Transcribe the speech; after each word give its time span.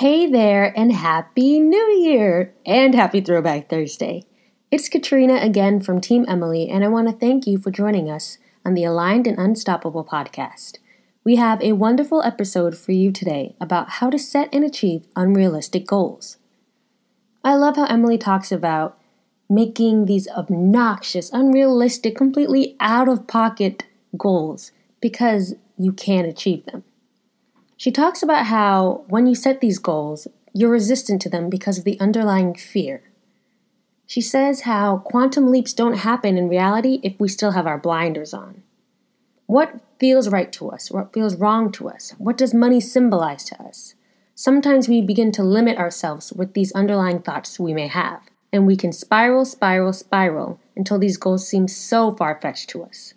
Hey 0.00 0.26
there, 0.30 0.78
and 0.78 0.92
Happy 0.92 1.58
New 1.58 1.88
Year! 2.02 2.52
And 2.66 2.94
Happy 2.94 3.22
Throwback 3.22 3.70
Thursday. 3.70 4.24
It's 4.70 4.90
Katrina 4.90 5.36
again 5.36 5.80
from 5.80 6.02
Team 6.02 6.26
Emily, 6.28 6.68
and 6.68 6.84
I 6.84 6.88
want 6.88 7.08
to 7.08 7.16
thank 7.16 7.46
you 7.46 7.56
for 7.56 7.70
joining 7.70 8.10
us 8.10 8.36
on 8.62 8.74
the 8.74 8.84
Aligned 8.84 9.26
and 9.26 9.38
Unstoppable 9.38 10.04
podcast. 10.04 10.80
We 11.24 11.36
have 11.36 11.62
a 11.62 11.72
wonderful 11.72 12.20
episode 12.20 12.76
for 12.76 12.92
you 12.92 13.10
today 13.10 13.56
about 13.58 13.88
how 13.88 14.10
to 14.10 14.18
set 14.18 14.50
and 14.52 14.62
achieve 14.62 15.06
unrealistic 15.16 15.86
goals. 15.86 16.36
I 17.42 17.54
love 17.54 17.76
how 17.76 17.86
Emily 17.86 18.18
talks 18.18 18.52
about 18.52 18.98
making 19.48 20.04
these 20.04 20.28
obnoxious, 20.28 21.32
unrealistic, 21.32 22.14
completely 22.14 22.76
out 22.80 23.08
of 23.08 23.26
pocket 23.26 23.84
goals 24.18 24.72
because 25.00 25.54
you 25.78 25.94
can 25.94 26.26
achieve 26.26 26.66
them. 26.66 26.84
She 27.76 27.90
talks 27.90 28.22
about 28.22 28.46
how 28.46 29.04
when 29.08 29.26
you 29.26 29.34
set 29.34 29.60
these 29.60 29.78
goals, 29.78 30.26
you're 30.52 30.70
resistant 30.70 31.20
to 31.22 31.28
them 31.28 31.50
because 31.50 31.78
of 31.78 31.84
the 31.84 32.00
underlying 32.00 32.54
fear. 32.54 33.02
She 34.06 34.20
says 34.20 34.62
how 34.62 34.98
quantum 34.98 35.50
leaps 35.50 35.74
don't 35.74 35.98
happen 35.98 36.38
in 36.38 36.48
reality 36.48 37.00
if 37.02 37.18
we 37.18 37.28
still 37.28 37.50
have 37.50 37.66
our 37.66 37.78
blinders 37.78 38.32
on. 38.32 38.62
What 39.46 39.80
feels 39.98 40.28
right 40.28 40.50
to 40.52 40.70
us? 40.70 40.90
What 40.90 41.12
feels 41.12 41.36
wrong 41.36 41.70
to 41.72 41.88
us? 41.88 42.14
What 42.18 42.38
does 42.38 42.54
money 42.54 42.80
symbolize 42.80 43.44
to 43.44 43.62
us? 43.62 43.94
Sometimes 44.34 44.88
we 44.88 45.02
begin 45.02 45.32
to 45.32 45.42
limit 45.42 45.78
ourselves 45.78 46.32
with 46.32 46.54
these 46.54 46.72
underlying 46.72 47.20
thoughts 47.20 47.58
we 47.58 47.74
may 47.74 47.88
have, 47.88 48.20
and 48.52 48.66
we 48.66 48.76
can 48.76 48.92
spiral, 48.92 49.44
spiral, 49.44 49.92
spiral 49.92 50.60
until 50.76 50.98
these 50.98 51.16
goals 51.16 51.46
seem 51.46 51.68
so 51.68 52.14
far 52.14 52.38
fetched 52.40 52.70
to 52.70 52.82
us. 52.82 53.14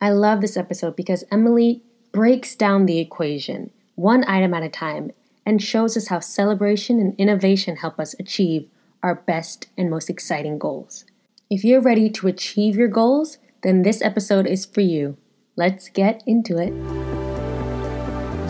I 0.00 0.10
love 0.10 0.40
this 0.40 0.56
episode 0.56 0.94
because 0.94 1.24
Emily 1.30 1.82
breaks 2.16 2.54
down 2.54 2.86
the 2.86 2.98
equation, 2.98 3.68
one 3.94 4.24
item 4.26 4.54
at 4.54 4.62
a 4.62 4.70
time, 4.70 5.10
and 5.44 5.62
shows 5.62 5.98
us 5.98 6.08
how 6.08 6.18
celebration 6.18 6.98
and 6.98 7.14
innovation 7.18 7.76
help 7.76 8.00
us 8.00 8.14
achieve 8.18 8.66
our 9.02 9.16
best 9.16 9.66
and 9.76 9.90
most 9.90 10.08
exciting 10.08 10.58
goals. 10.58 11.04
If 11.50 11.62
you're 11.62 11.82
ready 11.82 12.08
to 12.08 12.26
achieve 12.26 12.74
your 12.74 12.88
goals, 12.88 13.36
then 13.62 13.82
this 13.82 14.00
episode 14.00 14.46
is 14.46 14.64
for 14.64 14.80
you. 14.80 15.18
Let's 15.56 15.90
get 15.90 16.22
into 16.26 16.56
it. 16.56 16.72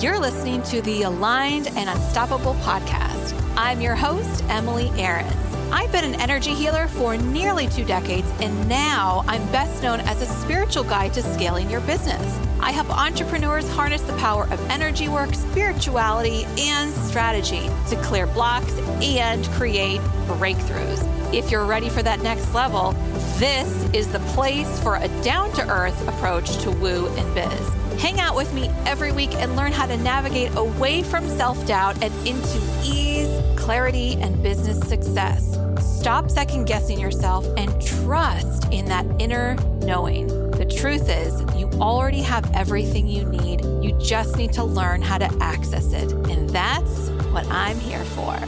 You're 0.00 0.20
listening 0.20 0.62
to 0.70 0.80
the 0.82 1.02
Aligned 1.02 1.66
and 1.66 1.90
Unstoppable 1.90 2.54
podcast. 2.62 3.34
I'm 3.56 3.80
your 3.80 3.96
host, 3.96 4.44
Emily 4.44 4.90
Aarons. 4.90 5.34
I've 5.72 5.90
been 5.90 6.04
an 6.04 6.20
energy 6.20 6.54
healer 6.54 6.86
for 6.86 7.16
nearly 7.16 7.66
two 7.66 7.84
decades, 7.84 8.30
and 8.40 8.68
now 8.68 9.24
I'm 9.26 9.44
best 9.50 9.82
known 9.82 9.98
as 10.02 10.22
a 10.22 10.26
spiritual 10.26 10.84
guide 10.84 11.12
to 11.14 11.22
scaling 11.34 11.68
your 11.68 11.80
business. 11.80 12.45
I 12.60 12.72
help 12.72 12.90
entrepreneurs 12.90 13.68
harness 13.70 14.02
the 14.02 14.14
power 14.14 14.44
of 14.50 14.60
energy 14.70 15.08
work, 15.08 15.34
spirituality, 15.34 16.44
and 16.58 16.92
strategy 16.92 17.68
to 17.88 17.96
clear 18.02 18.26
blocks 18.26 18.72
and 19.02 19.44
create 19.50 20.00
breakthroughs. 20.26 21.34
If 21.34 21.50
you're 21.50 21.66
ready 21.66 21.88
for 21.88 22.02
that 22.02 22.22
next 22.22 22.54
level, 22.54 22.92
this 23.38 23.84
is 23.92 24.08
the 24.08 24.20
place 24.34 24.80
for 24.80 24.96
a 24.96 25.08
down 25.22 25.52
to 25.52 25.68
earth 25.68 26.08
approach 26.08 26.56
to 26.58 26.70
woo 26.70 27.08
and 27.16 27.34
biz. 27.34 28.00
Hang 28.00 28.20
out 28.20 28.36
with 28.36 28.52
me 28.52 28.68
every 28.84 29.12
week 29.12 29.34
and 29.34 29.56
learn 29.56 29.72
how 29.72 29.86
to 29.86 29.96
navigate 29.96 30.54
away 30.56 31.02
from 31.02 31.26
self 31.28 31.66
doubt 31.66 32.02
and 32.02 32.12
into 32.26 32.60
ease, 32.84 33.28
clarity, 33.56 34.14
and 34.20 34.42
business 34.42 34.78
success. 34.80 35.58
Stop 35.80 36.30
second 36.30 36.66
guessing 36.66 37.00
yourself 37.00 37.46
and 37.56 37.82
trust 37.82 38.72
in 38.72 38.84
that 38.86 39.06
inner 39.18 39.56
knowing. 39.80 40.45
The 40.56 40.64
truth 40.64 41.10
is, 41.10 41.42
you 41.54 41.68
already 41.82 42.22
have 42.22 42.50
everything 42.54 43.06
you 43.06 43.26
need. 43.28 43.62
You 43.84 43.94
just 44.00 44.38
need 44.38 44.54
to 44.54 44.64
learn 44.64 45.02
how 45.02 45.18
to 45.18 45.30
access 45.42 45.92
it. 45.92 46.10
And 46.30 46.48
that's 46.48 47.10
what 47.30 47.46
I'm 47.50 47.78
here 47.78 48.02
for. 48.04 48.38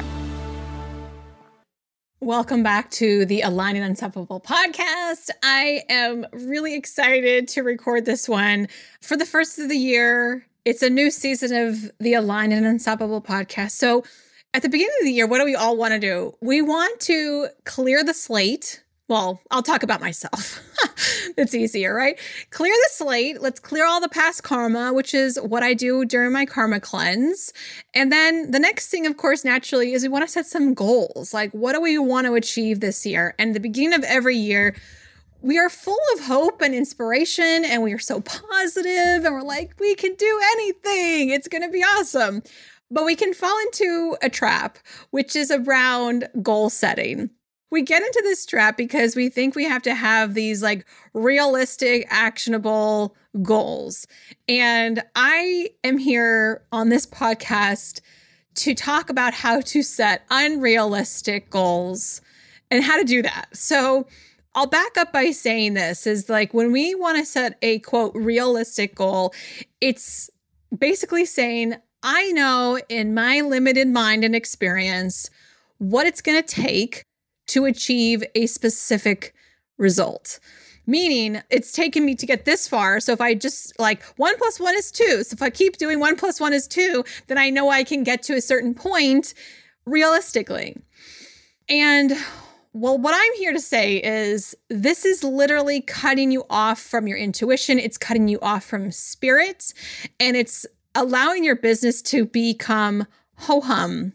Welcome 2.21 2.63
back 2.63 2.91
to 2.93 3.27
the 3.27 3.43
Aligned 3.43 3.77
and 3.77 3.85
Unstoppable 3.85 4.41
podcast. 4.41 5.29
I 5.43 5.83
am 5.91 6.25
really 6.33 6.75
excited 6.75 7.47
to 7.49 7.63
record 7.63 8.07
this 8.07 8.27
one 8.27 8.69
for 9.03 9.19
the 9.19 9.27
first 9.27 9.59
of 9.59 9.69
the 9.69 9.77
year. 9.77 10.47
It's 10.65 10.83
a 10.83 10.89
new 10.89 11.11
season 11.11 11.55
of 11.55 11.91
the 12.01 12.15
Align 12.15 12.53
and 12.53 12.65
Unstoppable 12.65 13.21
podcast. 13.21 13.73
So, 13.73 14.03
at 14.55 14.63
the 14.63 14.71
beginning 14.71 14.95
of 15.01 15.05
the 15.05 15.13
year, 15.13 15.27
what 15.27 15.41
do 15.41 15.45
we 15.45 15.55
all 15.55 15.77
want 15.77 15.93
to 15.93 16.01
do? 16.01 16.33
We 16.41 16.63
want 16.63 17.01
to 17.01 17.49
clear 17.67 18.03
the 18.03 18.15
slate 18.15 18.83
well, 19.09 19.41
I'll 19.51 19.63
talk 19.63 19.83
about 19.83 20.03
myself. 20.03 20.61
it's 21.39 21.55
easier, 21.55 21.95
right? 21.95 22.19
Clear 22.51 22.75
the 22.75 22.89
slate. 22.93 23.41
Let's 23.41 23.59
clear 23.59 23.87
all 23.87 24.03
the 24.03 24.09
past 24.09 24.43
karma, 24.43 24.93
which 24.93 25.15
is 25.15 25.39
what 25.41 25.63
I 25.63 25.73
do 25.73 26.05
during 26.05 26.31
my 26.33 26.45
karma 26.45 26.79
cleanse. 26.79 27.55
And 27.95 28.13
then 28.13 28.51
the 28.51 28.59
next 28.59 28.89
thing, 28.89 29.07
of 29.07 29.17
course, 29.17 29.47
naturally, 29.47 29.95
is 29.95 30.03
we 30.03 30.09
want 30.09 30.27
to 30.27 30.31
set 30.31 30.45
some 30.47 30.75
goals. 30.75 31.33
Like, 31.33 31.51
what 31.53 31.73
do 31.73 31.81
we 31.81 31.99
want 31.99 32.27
to 32.27 32.35
achieve 32.35 32.81
this 32.81 33.07
year? 33.07 33.35
And 33.39 33.55
the 33.55 33.61
beginning 33.61 33.95
of 33.95 34.05
every 34.05 34.37
year, 34.37 34.77
we 35.41 35.59
are 35.59 35.71
full 35.71 35.99
of 36.15 36.21
hope 36.21 36.61
and 36.61 36.75
inspiration, 36.75 37.65
and 37.65 37.83
we 37.83 37.95
are 37.95 37.99
so 37.99 38.21
positive, 38.21 39.25
and 39.25 39.33
we're 39.33 39.43
like, 39.43 39.73
we 39.81 39.95
can 39.95 40.15
do 40.17 40.41
anything. 40.53 41.31
It's 41.31 41.49
going 41.49 41.63
to 41.63 41.71
be 41.71 41.83
awesome. 41.83 42.43
But 42.91 43.05
we 43.05 43.17
can 43.17 43.33
fall 43.33 43.59
into 43.61 44.17
a 44.21 44.29
trap, 44.29 44.79
which 45.11 45.35
is 45.35 45.51
around 45.51 46.29
goal 46.43 46.69
setting 46.69 47.31
we 47.71 47.83
get 47.83 48.03
into 48.03 48.21
this 48.25 48.47
trap 48.47 48.77
because 48.77 49.15
we 49.15 49.29
think 49.29 49.55
we 49.55 49.65
have 49.65 49.83
to 49.83 49.95
have 49.95 50.35
these 50.35 50.63
like 50.63 50.87
realistic, 51.13 52.07
actionable 52.11 53.15
goals. 53.43 54.07
And 54.49 55.03
I 55.15 55.71
am 55.85 55.99
here 55.99 56.63
on 56.73 56.89
this 56.89 57.07
podcast 57.07 58.01
to 58.57 58.75
talk 58.75 59.11
about 59.11 59.35
how 59.35 59.61
to 59.61 59.83
set 59.83 60.25
unrealistic 60.31 61.51
goals 61.51 62.21
and 62.71 62.83
how 62.83 62.99
to 62.99 63.05
do 63.05 63.23
that. 63.23 63.57
So, 63.57 64.07
I'll 64.55 64.67
back 64.67 64.97
up 64.97 65.13
by 65.13 65.31
saying 65.31 65.75
this 65.75 66.05
is 66.05 66.29
like 66.29 66.53
when 66.53 66.73
we 66.73 66.93
want 66.95 67.19
to 67.19 67.25
set 67.25 67.59
a 67.63 67.79
quote 67.81 68.13
realistic 68.17 68.97
goal, 68.97 69.33
it's 69.81 70.31
basically 70.77 71.27
saying, 71.27 71.77
I 72.03 72.33
know 72.33 72.81
in 72.89 73.15
my 73.15 73.41
limited 73.41 73.87
mind 73.87 74.25
and 74.25 74.35
experience 74.35 75.31
what 75.79 76.07
it's 76.09 76.21
going 76.21 76.43
to 76.43 76.55
take 76.55 77.05
to 77.49 77.65
achieve 77.65 78.23
a 78.35 78.47
specific 78.47 79.35
result. 79.77 80.41
Meaning 80.87 81.43
it's 81.51 81.73
taken 81.73 82.07
me 82.07 82.15
to 82.15 82.25
get 82.25 82.47
this 82.47 82.67
far. 82.67 82.99
So 83.01 83.13
if 83.13 83.21
I 83.21 83.35
just 83.35 83.79
like 83.79 84.03
one 84.17 84.37
plus 84.39 84.59
one 84.59 84.75
is 84.75 84.91
two. 84.91 85.23
So 85.23 85.35
if 85.35 85.43
I 85.43 85.51
keep 85.51 85.77
doing 85.77 86.01
one 86.01 86.17
plus 86.17 86.41
one 86.41 86.55
is 86.55 86.67
two, 86.67 87.05
then 87.27 87.37
I 87.37 87.51
know 87.51 87.69
I 87.69 87.85
can 87.85 88.05
get 88.05 88.23
to 88.25 88.35
a 88.35 88.41
certain 88.41 88.75
point 88.75 89.35
realistically. 89.85 90.77
And 91.69 92.13
well, 92.73 92.97
what 92.97 93.15
I'm 93.15 93.37
here 93.39 93.53
to 93.53 93.61
say 93.61 93.97
is 93.97 94.55
this 94.69 95.05
is 95.05 95.25
literally 95.25 95.81
cutting 95.81 96.31
you 96.31 96.45
off 96.49 96.81
from 96.81 97.07
your 97.07 97.19
intuition. 97.19 97.79
It's 97.79 97.99
cutting 97.99 98.29
you 98.29 98.39
off 98.41 98.65
from 98.65 98.91
spirit 98.91 99.75
and 100.21 100.37
it's 100.37 100.65
allowing 100.95 101.45
your 101.45 101.57
business 101.57 102.01
to 102.03 102.25
become 102.25 103.07
ho 103.37 103.61
hum 103.61 104.13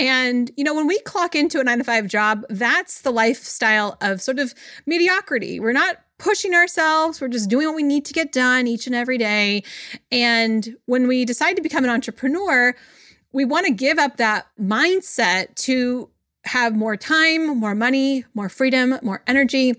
and, 0.00 0.50
you 0.56 0.64
know, 0.64 0.74
when 0.74 0.86
we 0.86 0.98
clock 1.00 1.34
into 1.34 1.60
a 1.60 1.64
nine 1.64 1.76
to 1.76 1.84
five 1.84 2.06
job, 2.06 2.46
that's 2.48 3.02
the 3.02 3.10
lifestyle 3.10 3.98
of 4.00 4.22
sort 4.22 4.38
of 4.38 4.54
mediocrity. 4.86 5.60
We're 5.60 5.72
not 5.72 5.98
pushing 6.16 6.54
ourselves, 6.54 7.20
we're 7.20 7.28
just 7.28 7.50
doing 7.50 7.66
what 7.66 7.76
we 7.76 7.82
need 7.82 8.06
to 8.06 8.14
get 8.14 8.32
done 8.32 8.66
each 8.66 8.86
and 8.86 8.96
every 8.96 9.18
day. 9.18 9.62
And 10.10 10.74
when 10.86 11.06
we 11.06 11.26
decide 11.26 11.54
to 11.56 11.62
become 11.62 11.84
an 11.84 11.90
entrepreneur, 11.90 12.74
we 13.32 13.44
want 13.44 13.66
to 13.66 13.72
give 13.72 13.98
up 13.98 14.16
that 14.16 14.46
mindset 14.58 15.54
to 15.66 16.08
have 16.44 16.74
more 16.74 16.96
time, 16.96 17.58
more 17.58 17.74
money, 17.74 18.24
more 18.32 18.48
freedom, 18.48 18.98
more 19.02 19.22
energy. 19.26 19.74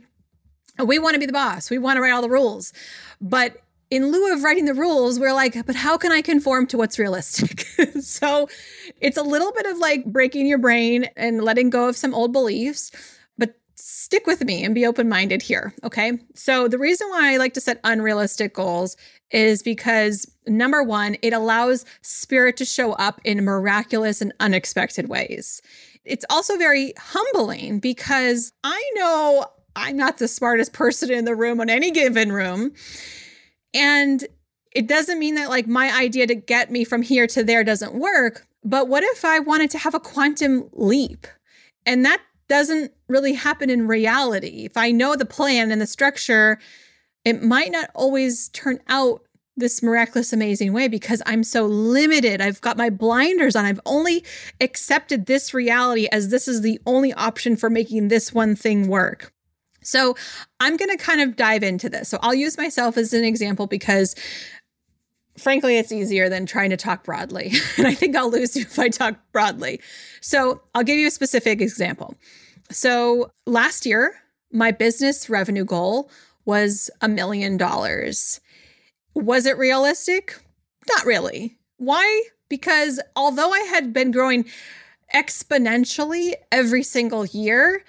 We 0.77 0.99
want 0.99 1.15
to 1.15 1.19
be 1.19 1.25
the 1.25 1.33
boss. 1.33 1.71
We 1.71 1.79
want 1.79 1.97
to 1.97 2.01
write 2.01 2.11
all 2.11 2.21
the 2.21 2.29
rules. 2.29 2.73
But 3.19 3.57
in 3.91 4.09
lieu 4.09 4.33
of 4.33 4.43
writing 4.43 4.65
the 4.65 4.73
rules, 4.73 5.19
we're 5.19 5.33
like, 5.33 5.65
but 5.65 5.75
how 5.75 5.97
can 5.97 6.13
I 6.13 6.21
conform 6.21 6.65
to 6.67 6.77
what's 6.77 6.97
realistic? 6.97 7.65
so 8.01 8.47
it's 9.01 9.17
a 9.17 9.21
little 9.21 9.51
bit 9.51 9.65
of 9.65 9.77
like 9.77 10.05
breaking 10.05 10.47
your 10.47 10.57
brain 10.57 11.09
and 11.17 11.43
letting 11.43 11.69
go 11.69 11.89
of 11.89 11.97
some 11.97 12.15
old 12.15 12.31
beliefs, 12.31 12.91
but 13.37 13.53
stick 13.75 14.25
with 14.25 14.45
me 14.45 14.63
and 14.63 14.73
be 14.73 14.85
open 14.85 15.09
minded 15.09 15.41
here. 15.41 15.73
Okay. 15.83 16.13
So 16.35 16.69
the 16.69 16.79
reason 16.79 17.09
why 17.09 17.33
I 17.33 17.37
like 17.37 17.53
to 17.55 17.61
set 17.61 17.81
unrealistic 17.83 18.53
goals 18.53 18.95
is 19.29 19.61
because 19.61 20.25
number 20.47 20.81
one, 20.83 21.17
it 21.21 21.33
allows 21.33 21.83
spirit 22.01 22.55
to 22.57 22.65
show 22.65 22.93
up 22.93 23.19
in 23.25 23.43
miraculous 23.43 24.21
and 24.21 24.33
unexpected 24.39 25.09
ways. 25.09 25.61
It's 26.05 26.25
also 26.29 26.57
very 26.57 26.93
humbling 26.97 27.79
because 27.79 28.53
I 28.63 28.91
know 28.95 29.47
I'm 29.75 29.97
not 29.97 30.17
the 30.17 30.29
smartest 30.29 30.71
person 30.71 31.11
in 31.11 31.25
the 31.25 31.35
room 31.35 31.59
on 31.59 31.69
any 31.69 31.91
given 31.91 32.31
room. 32.31 32.73
And 33.73 34.25
it 34.71 34.87
doesn't 34.87 35.19
mean 35.19 35.35
that 35.35 35.49
like 35.49 35.67
my 35.67 35.95
idea 35.95 36.27
to 36.27 36.35
get 36.35 36.71
me 36.71 36.83
from 36.83 37.01
here 37.01 37.27
to 37.27 37.43
there 37.43 37.63
doesn't 37.63 37.93
work. 37.93 38.47
But 38.63 38.87
what 38.87 39.03
if 39.03 39.25
I 39.25 39.39
wanted 39.39 39.71
to 39.71 39.77
have 39.77 39.95
a 39.95 39.99
quantum 39.99 40.69
leap? 40.73 41.27
And 41.85 42.05
that 42.05 42.21
doesn't 42.47 42.91
really 43.07 43.33
happen 43.33 43.69
in 43.69 43.87
reality. 43.87 44.65
If 44.65 44.77
I 44.77 44.91
know 44.91 45.15
the 45.15 45.25
plan 45.25 45.71
and 45.71 45.81
the 45.81 45.87
structure, 45.87 46.59
it 47.25 47.41
might 47.41 47.71
not 47.71 47.89
always 47.95 48.49
turn 48.49 48.79
out 48.87 49.21
this 49.57 49.83
miraculous, 49.83 50.33
amazing 50.33 50.73
way 50.73 50.87
because 50.87 51.21
I'm 51.25 51.43
so 51.43 51.65
limited. 51.65 52.41
I've 52.41 52.61
got 52.61 52.77
my 52.77 52.89
blinders 52.89 53.55
on. 53.55 53.65
I've 53.65 53.81
only 53.85 54.23
accepted 54.59 55.25
this 55.25 55.53
reality 55.53 56.07
as 56.11 56.29
this 56.29 56.47
is 56.47 56.61
the 56.61 56.79
only 56.85 57.13
option 57.13 57.55
for 57.55 57.69
making 57.69 58.07
this 58.07 58.33
one 58.33 58.55
thing 58.55 58.87
work. 58.87 59.33
So 59.83 60.15
I'm 60.59 60.77
going 60.77 60.95
to 60.95 61.03
kind 61.03 61.21
of 61.21 61.35
dive 61.35 61.63
into 61.63 61.89
this. 61.89 62.09
So 62.09 62.19
I'll 62.21 62.33
use 62.33 62.57
myself 62.57 62.97
as 62.97 63.13
an 63.13 63.23
example 63.23 63.67
because 63.67 64.15
frankly, 65.37 65.77
it's 65.77 65.91
easier 65.91 66.29
than 66.29 66.45
trying 66.45 66.69
to 66.69 66.77
talk 66.77 67.03
broadly. 67.03 67.51
and 67.77 67.87
I 67.87 67.93
think 67.93 68.15
I'll 68.15 68.29
lose 68.29 68.55
you 68.55 68.63
if 68.63 68.77
I 68.77 68.89
talk 68.89 69.15
broadly. 69.31 69.81
So 70.21 70.61
I'll 70.75 70.83
give 70.83 70.97
you 70.97 71.07
a 71.07 71.11
specific 71.11 71.61
example. 71.61 72.15
So 72.69 73.31
last 73.45 73.85
year, 73.85 74.15
my 74.51 74.71
business 74.71 75.29
revenue 75.29 75.65
goal 75.65 76.09
was 76.45 76.89
a 77.01 77.07
million 77.07 77.57
dollars. 77.57 78.39
Was 79.15 79.45
it 79.45 79.57
realistic? 79.57 80.39
Not 80.89 81.05
really. 81.05 81.57
Why? 81.77 82.23
Because 82.49 82.99
although 83.15 83.51
I 83.51 83.59
had 83.61 83.93
been 83.93 84.11
growing 84.11 84.45
exponentially 85.13 86.33
every 86.51 86.83
single 86.83 87.25
year, 87.25 87.83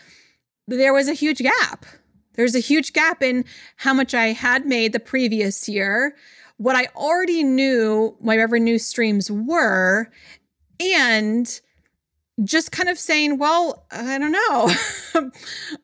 there 0.68 0.92
was 0.92 1.08
a 1.08 1.14
huge 1.14 1.38
gap. 1.38 1.86
There's 2.34 2.54
a 2.54 2.60
huge 2.60 2.92
gap 2.92 3.22
in 3.22 3.44
how 3.76 3.92
much 3.92 4.14
I 4.14 4.28
had 4.28 4.66
made 4.66 4.92
the 4.92 5.00
previous 5.00 5.68
year, 5.68 6.16
what 6.56 6.76
I 6.76 6.86
already 6.96 7.42
knew 7.42 8.16
my 8.20 8.36
revenue 8.36 8.78
streams 8.78 9.30
were, 9.30 10.08
and 10.80 11.60
just 12.44 12.72
kind 12.72 12.88
of 12.88 12.98
saying, 12.98 13.38
well, 13.38 13.86
I 13.90 14.18
don't 14.18 14.32
know. 14.32 14.40
I 15.14 15.20
don't 15.20 15.24
know 15.24 15.30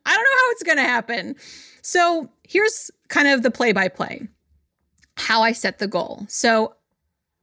how 0.07 0.51
it's 0.51 0.63
going 0.63 0.79
to 0.79 0.85
happen. 0.85 1.37
So 1.83 2.31
here's 2.45 2.91
kind 3.09 3.29
of 3.29 3.43
the 3.43 3.51
play 3.51 3.73
by 3.73 3.89
play 3.89 4.29
how 5.17 5.43
I 5.43 5.53
set 5.53 5.79
the 5.79 5.89
goal. 5.89 6.25
So 6.29 6.75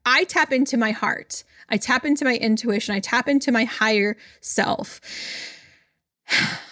I 0.05 0.23
tap 0.23 0.53
into 0.53 0.77
my 0.77 0.91
heart, 0.91 1.43
I 1.69 1.77
tap 1.77 2.05
into 2.05 2.23
my 2.23 2.37
intuition, 2.37 2.95
I 2.95 2.99
tap 2.99 3.27
into 3.27 3.51
my 3.51 3.65
higher 3.65 4.15
self. 4.39 5.01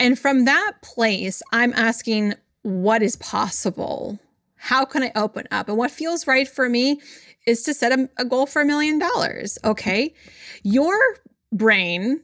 And 0.00 0.18
from 0.18 0.46
that 0.46 0.72
place, 0.82 1.42
I'm 1.52 1.74
asking 1.74 2.34
what 2.62 3.02
is 3.02 3.16
possible? 3.16 4.18
How 4.56 4.84
can 4.84 5.02
I 5.02 5.12
open 5.14 5.46
up? 5.50 5.68
And 5.68 5.76
what 5.76 5.90
feels 5.90 6.26
right 6.26 6.48
for 6.48 6.68
me 6.68 7.00
is 7.46 7.62
to 7.64 7.74
set 7.74 7.92
a, 7.92 8.08
a 8.16 8.24
goal 8.24 8.46
for 8.46 8.62
a 8.62 8.64
million 8.64 8.98
dollars. 8.98 9.58
Okay. 9.62 10.14
Your 10.62 10.98
brain, 11.52 12.20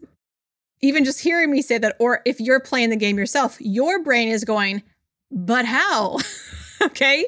even 0.81 1.05
just 1.05 1.21
hearing 1.21 1.51
me 1.51 1.63
say 1.63 1.79
that, 1.79 1.97
or 1.99 2.23
if 2.25 2.41
you're 2.41 2.61
playing 2.61 2.91
the 2.91 2.97
game 2.97 3.19
yourself, 3.19 3.59
your 3.61 4.03
brain 4.03 4.29
is 4.29 4.45
going, 4.45 4.83
but 5.31 5.67
how? 5.67 6.19
okay. 6.83 7.27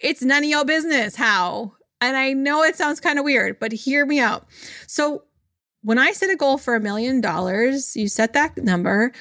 It's 0.00 0.22
none 0.22 0.44
of 0.44 0.50
your 0.50 0.64
business 0.64 1.14
how. 1.14 1.74
And 2.00 2.16
I 2.16 2.32
know 2.32 2.62
it 2.62 2.76
sounds 2.76 3.00
kind 3.00 3.18
of 3.18 3.24
weird, 3.24 3.58
but 3.58 3.72
hear 3.72 4.04
me 4.04 4.20
out. 4.20 4.46
So 4.86 5.22
when 5.82 5.98
I 5.98 6.10
set 6.12 6.30
a 6.30 6.36
goal 6.36 6.58
for 6.58 6.74
a 6.74 6.80
million 6.80 7.20
dollars, 7.20 7.96
you 7.96 8.08
set 8.08 8.32
that 8.32 8.58
number 8.58 9.12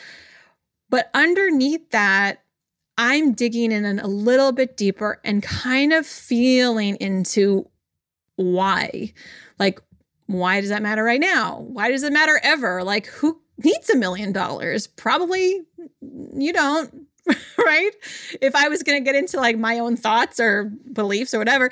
but 0.95 1.09
underneath 1.13 1.89
that, 1.89 2.41
I'm 2.97 3.33
digging 3.33 3.73
in 3.73 3.99
a 3.99 4.07
little 4.07 4.53
bit 4.53 4.77
deeper 4.77 5.19
and 5.25 5.43
kind 5.43 5.91
of 5.91 6.07
feeling 6.07 6.95
into 7.01 7.69
why. 8.37 9.11
Like, 9.59 9.81
why 10.27 10.61
does 10.61 10.69
that 10.69 10.81
matter 10.81 11.03
right 11.03 11.19
now? 11.19 11.65
Why 11.67 11.91
does 11.91 12.03
it 12.03 12.13
matter 12.13 12.39
ever? 12.43 12.81
Like, 12.81 13.07
who 13.07 13.41
needs 13.61 13.89
a 13.89 13.97
million 13.97 14.31
dollars? 14.31 14.87
Probably 14.87 15.63
you 16.33 16.53
don't, 16.53 17.07
right? 17.57 17.91
If 18.39 18.55
I 18.55 18.69
was 18.69 18.81
going 18.81 18.97
to 18.97 19.03
get 19.03 19.17
into 19.17 19.35
like 19.35 19.57
my 19.57 19.79
own 19.79 19.97
thoughts 19.97 20.39
or 20.39 20.71
beliefs 20.93 21.33
or 21.33 21.39
whatever, 21.39 21.71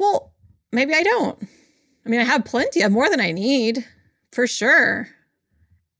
well, 0.00 0.32
maybe 0.72 0.94
I 0.94 1.04
don't. 1.04 1.40
I 2.04 2.08
mean, 2.08 2.18
I 2.18 2.24
have 2.24 2.44
plenty, 2.44 2.80
have 2.80 2.90
more 2.90 3.08
than 3.08 3.20
I 3.20 3.30
need 3.30 3.86
for 4.32 4.48
sure. 4.48 5.06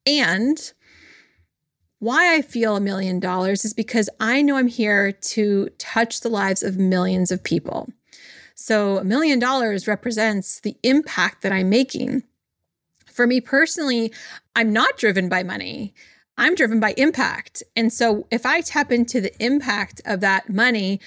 And 0.04 0.72
why 2.02 2.34
I 2.34 2.42
feel 2.42 2.74
a 2.74 2.80
million 2.80 3.20
dollars 3.20 3.64
is 3.64 3.72
because 3.72 4.10
I 4.18 4.42
know 4.42 4.56
I'm 4.56 4.66
here 4.66 5.12
to 5.12 5.68
touch 5.78 6.18
the 6.18 6.28
lives 6.28 6.64
of 6.64 6.76
millions 6.76 7.30
of 7.30 7.44
people. 7.44 7.90
So, 8.56 8.98
a 8.98 9.04
million 9.04 9.38
dollars 9.38 9.86
represents 9.86 10.58
the 10.58 10.76
impact 10.82 11.42
that 11.42 11.52
I'm 11.52 11.70
making. 11.70 12.24
For 13.06 13.24
me 13.24 13.40
personally, 13.40 14.12
I'm 14.56 14.72
not 14.72 14.96
driven 14.96 15.28
by 15.28 15.44
money. 15.44 15.94
I'm 16.36 16.56
driven 16.56 16.80
by 16.80 16.94
impact. 16.96 17.62
And 17.76 17.92
so, 17.92 18.26
if 18.32 18.44
I 18.44 18.62
tap 18.62 18.90
into 18.90 19.20
the 19.20 19.32
impact 19.40 20.00
of 20.04 20.18
that 20.22 20.50
money, 20.50 20.98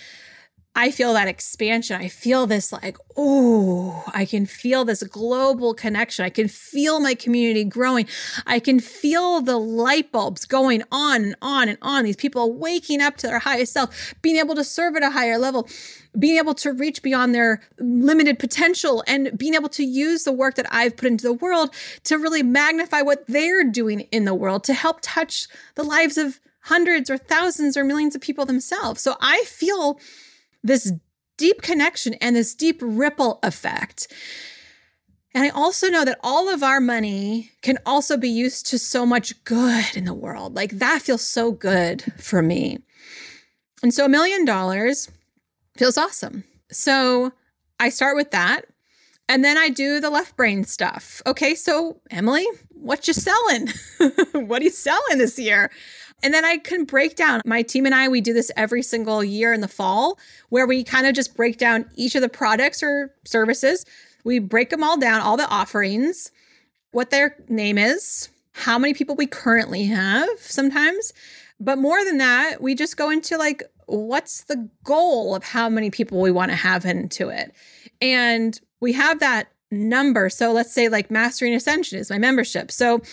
I 0.77 0.91
feel 0.91 1.13
that 1.13 1.29
expansion. 1.29 1.95
I 1.95 2.09
feel 2.09 2.45
this 2.47 2.73
like, 2.73 2.97
oh, 3.15 4.03
I 4.13 4.25
can 4.25 4.45
feel 4.45 4.83
this 4.83 5.03
global 5.03 5.73
connection. 5.73 6.25
I 6.25 6.29
can 6.29 6.49
feel 6.49 6.99
my 6.99 7.15
community 7.15 7.63
growing. 7.63 8.07
I 8.45 8.59
can 8.59 8.81
feel 8.81 9.39
the 9.39 9.57
light 9.57 10.11
bulbs 10.11 10.43
going 10.43 10.83
on 10.91 11.23
and 11.23 11.35
on 11.41 11.69
and 11.69 11.77
on. 11.81 12.03
These 12.03 12.17
people 12.17 12.53
waking 12.53 13.01
up 13.01 13.15
to 13.17 13.27
their 13.27 13.39
highest 13.39 13.71
self, 13.71 14.13
being 14.21 14.35
able 14.35 14.53
to 14.55 14.65
serve 14.65 14.97
at 14.97 15.03
a 15.03 15.11
higher 15.11 15.37
level, 15.37 15.69
being 16.19 16.37
able 16.37 16.53
to 16.55 16.73
reach 16.73 17.01
beyond 17.01 17.33
their 17.33 17.61
limited 17.79 18.37
potential, 18.37 19.01
and 19.07 19.37
being 19.37 19.53
able 19.53 19.69
to 19.69 19.83
use 19.83 20.25
the 20.25 20.33
work 20.33 20.55
that 20.55 20.67
I've 20.71 20.97
put 20.97 21.07
into 21.07 21.23
the 21.23 21.33
world 21.33 21.73
to 22.03 22.17
really 22.17 22.43
magnify 22.43 23.01
what 23.01 23.25
they're 23.27 23.63
doing 23.63 24.01
in 24.11 24.25
the 24.25 24.35
world 24.35 24.65
to 24.65 24.73
help 24.73 24.99
touch 25.01 25.47
the 25.75 25.83
lives 25.83 26.17
of 26.17 26.41
hundreds 26.63 27.09
or 27.09 27.17
thousands 27.17 27.77
or 27.77 27.85
millions 27.85 28.15
of 28.15 28.21
people 28.21 28.45
themselves. 28.45 29.01
So 29.01 29.15
I 29.21 29.43
feel 29.45 29.99
this 30.65 30.91
deep 31.37 31.61
connection 31.61 32.15
and 32.15 32.35
this 32.35 32.55
deep 32.55 32.79
ripple 32.81 33.39
effect. 33.43 34.11
And 35.33 35.43
I 35.43 35.49
also 35.49 35.89
know 35.89 36.05
that 36.05 36.19
all 36.23 36.49
of 36.49 36.63
our 36.63 36.79
money 36.79 37.51
can 37.61 37.77
also 37.85 38.17
be 38.17 38.29
used 38.29 38.67
to 38.67 38.79
so 38.79 39.05
much 39.05 39.43
good 39.43 39.95
in 39.95 40.05
the 40.05 40.13
world. 40.13 40.55
Like 40.55 40.71
that 40.79 41.01
feels 41.01 41.25
so 41.25 41.51
good 41.51 42.03
for 42.17 42.41
me. 42.41 42.79
And 43.83 43.93
so 43.93 44.05
a 44.05 44.09
million 44.09 44.45
dollars 44.45 45.11
feels 45.77 45.97
awesome. 45.97 46.45
So 46.71 47.33
I 47.79 47.89
start 47.89 48.15
with 48.15 48.31
that. 48.31 48.61
And 49.27 49.43
then 49.43 49.57
I 49.57 49.69
do 49.69 49.99
the 49.99 50.11
left 50.11 50.37
brain 50.37 50.63
stuff. 50.63 51.21
Okay, 51.25 51.55
so 51.55 51.99
Emily, 52.11 52.45
what 52.69 53.07
you 53.07 53.13
selling? 53.13 53.69
what 54.47 54.61
are 54.61 54.65
you 54.65 54.69
selling 54.69 55.17
this 55.17 55.39
year? 55.39 55.71
And 56.25 56.33
then 56.33 56.43
I 56.43 56.57
can 56.57 56.85
break 56.85 57.15
down. 57.15 57.39
My 57.45 57.61
team 57.61 57.85
and 57.85 57.93
I, 57.93 58.07
we 58.07 58.19
do 58.19 58.33
this 58.33 58.51
every 58.57 58.81
single 58.81 59.23
year 59.23 59.53
in 59.53 59.61
the 59.61 59.67
fall 59.67 60.17
where 60.49 60.65
we 60.65 60.83
kind 60.83 61.05
of 61.05 61.13
just 61.13 61.37
break 61.37 61.59
down 61.59 61.85
each 61.93 62.15
of 62.15 62.23
the 62.23 62.29
products 62.29 62.81
or 62.81 63.13
services. 63.25 63.85
We 64.23 64.39
break 64.39 64.71
them 64.71 64.83
all 64.83 64.97
down, 64.97 65.21
all 65.21 65.37
the 65.37 65.47
offerings, 65.47 66.31
what 66.89 67.11
their 67.11 67.37
name 67.47 67.77
is, 67.77 68.29
how 68.53 68.79
many 68.79 68.95
people 68.95 69.13
we 69.13 69.27
currently 69.27 69.85
have 69.85 70.27
sometimes. 70.39 71.13
But 71.59 71.77
more 71.77 72.03
than 72.03 72.17
that, 72.17 72.59
we 72.59 72.73
just 72.73 72.97
go 72.97 73.11
into 73.11 73.37
like, 73.37 73.61
what's 73.85 74.45
the 74.45 74.67
goal 74.83 75.35
of 75.35 75.43
how 75.43 75.69
many 75.69 75.91
people 75.91 76.21
we 76.21 76.31
want 76.31 76.49
to 76.49 76.57
have 76.57 76.85
into 76.85 77.29
it? 77.29 77.53
And 78.01 78.59
we 78.81 78.93
have 78.93 79.19
that 79.19 79.49
number. 79.69 80.31
So 80.31 80.53
let's 80.53 80.73
say 80.73 80.89
like 80.89 81.11
Mastering 81.11 81.53
Ascension 81.53 81.99
is 81.99 82.09
my 82.09 82.17
membership. 82.17 82.71
So 82.71 83.03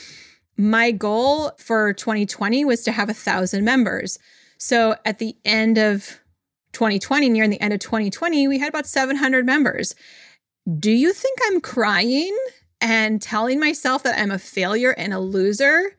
my 0.57 0.91
goal 0.91 1.53
for 1.59 1.93
2020 1.93 2.65
was 2.65 2.83
to 2.85 2.93
have 2.93 3.09
a 3.09 3.15
thousand 3.15 3.65
members. 3.65 4.19
So 4.59 4.97
at 5.05 5.19
the 5.19 5.35
end 5.45 5.79
of 5.79 6.21
2020, 6.73 7.29
near 7.29 7.49
the 7.49 7.61
end 7.61 7.75
of 7.75 7.81
2020, 7.81 8.49
we 8.49 8.59
had 8.59 8.69
about 8.69 8.87
700 8.87 9.45
members. 9.45 9.95
Do 10.79 10.91
you 10.91 11.13
think 11.13 11.39
I'm 11.47 11.61
crying 11.61 12.37
and 12.81 13.21
telling 13.21 13.59
myself 13.59 14.03
that 14.05 14.19
I'm 14.19 14.31
a 14.31 14.39
failure 14.39 14.93
and 14.93 15.13
a 15.13 15.19
loser 15.19 15.97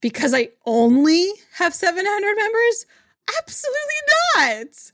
because 0.00 0.32
I 0.34 0.50
only 0.64 1.26
have 1.54 1.74
700 1.74 2.36
members? 2.36 2.86
Absolutely 3.38 3.78
not. 4.34 4.92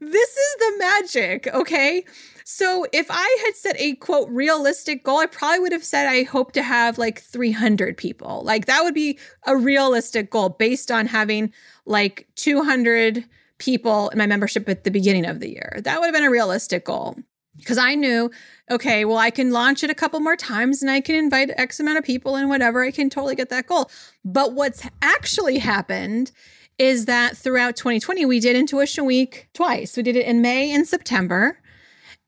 This 0.00 0.36
is 0.36 0.56
the 0.58 0.74
magic, 0.78 1.48
okay? 1.48 2.04
So 2.50 2.86
if 2.94 3.08
I 3.10 3.42
had 3.44 3.56
set 3.56 3.76
a 3.78 3.94
quote 3.96 4.30
realistic 4.30 5.04
goal, 5.04 5.18
I 5.18 5.26
probably 5.26 5.58
would 5.58 5.72
have 5.72 5.84
said 5.84 6.06
I 6.06 6.22
hope 6.22 6.52
to 6.52 6.62
have 6.62 6.96
like 6.96 7.20
300 7.20 7.94
people. 7.98 8.40
Like 8.42 8.64
that 8.64 8.82
would 8.84 8.94
be 8.94 9.18
a 9.46 9.54
realistic 9.54 10.30
goal 10.30 10.48
based 10.48 10.90
on 10.90 11.04
having 11.04 11.52
like 11.84 12.26
200 12.36 13.26
people 13.58 14.08
in 14.08 14.16
my 14.16 14.26
membership 14.26 14.66
at 14.66 14.84
the 14.84 14.90
beginning 14.90 15.26
of 15.26 15.40
the 15.40 15.50
year. 15.50 15.76
That 15.84 16.00
would 16.00 16.06
have 16.06 16.14
been 16.14 16.24
a 16.24 16.30
realistic 16.30 16.86
goal 16.86 17.18
because 17.58 17.76
I 17.76 17.94
knew, 17.94 18.30
okay, 18.70 19.04
well, 19.04 19.18
I 19.18 19.28
can 19.28 19.50
launch 19.50 19.84
it 19.84 19.90
a 19.90 19.94
couple 19.94 20.18
more 20.20 20.34
times 20.34 20.80
and 20.80 20.90
I 20.90 21.02
can 21.02 21.16
invite 21.16 21.50
X 21.58 21.78
amount 21.80 21.98
of 21.98 22.04
people 22.04 22.34
and 22.34 22.48
whatever. 22.48 22.82
I 22.82 22.92
can 22.92 23.10
totally 23.10 23.34
get 23.34 23.50
that 23.50 23.66
goal. 23.66 23.90
But 24.24 24.54
what's 24.54 24.88
actually 25.02 25.58
happened 25.58 26.32
is 26.78 27.04
that 27.04 27.36
throughout 27.36 27.76
2020, 27.76 28.24
we 28.24 28.40
did 28.40 28.56
Intuition 28.56 29.04
Week 29.04 29.50
twice. 29.52 29.98
We 29.98 30.02
did 30.02 30.16
it 30.16 30.24
in 30.24 30.40
May 30.40 30.72
and 30.72 30.88
September. 30.88 31.60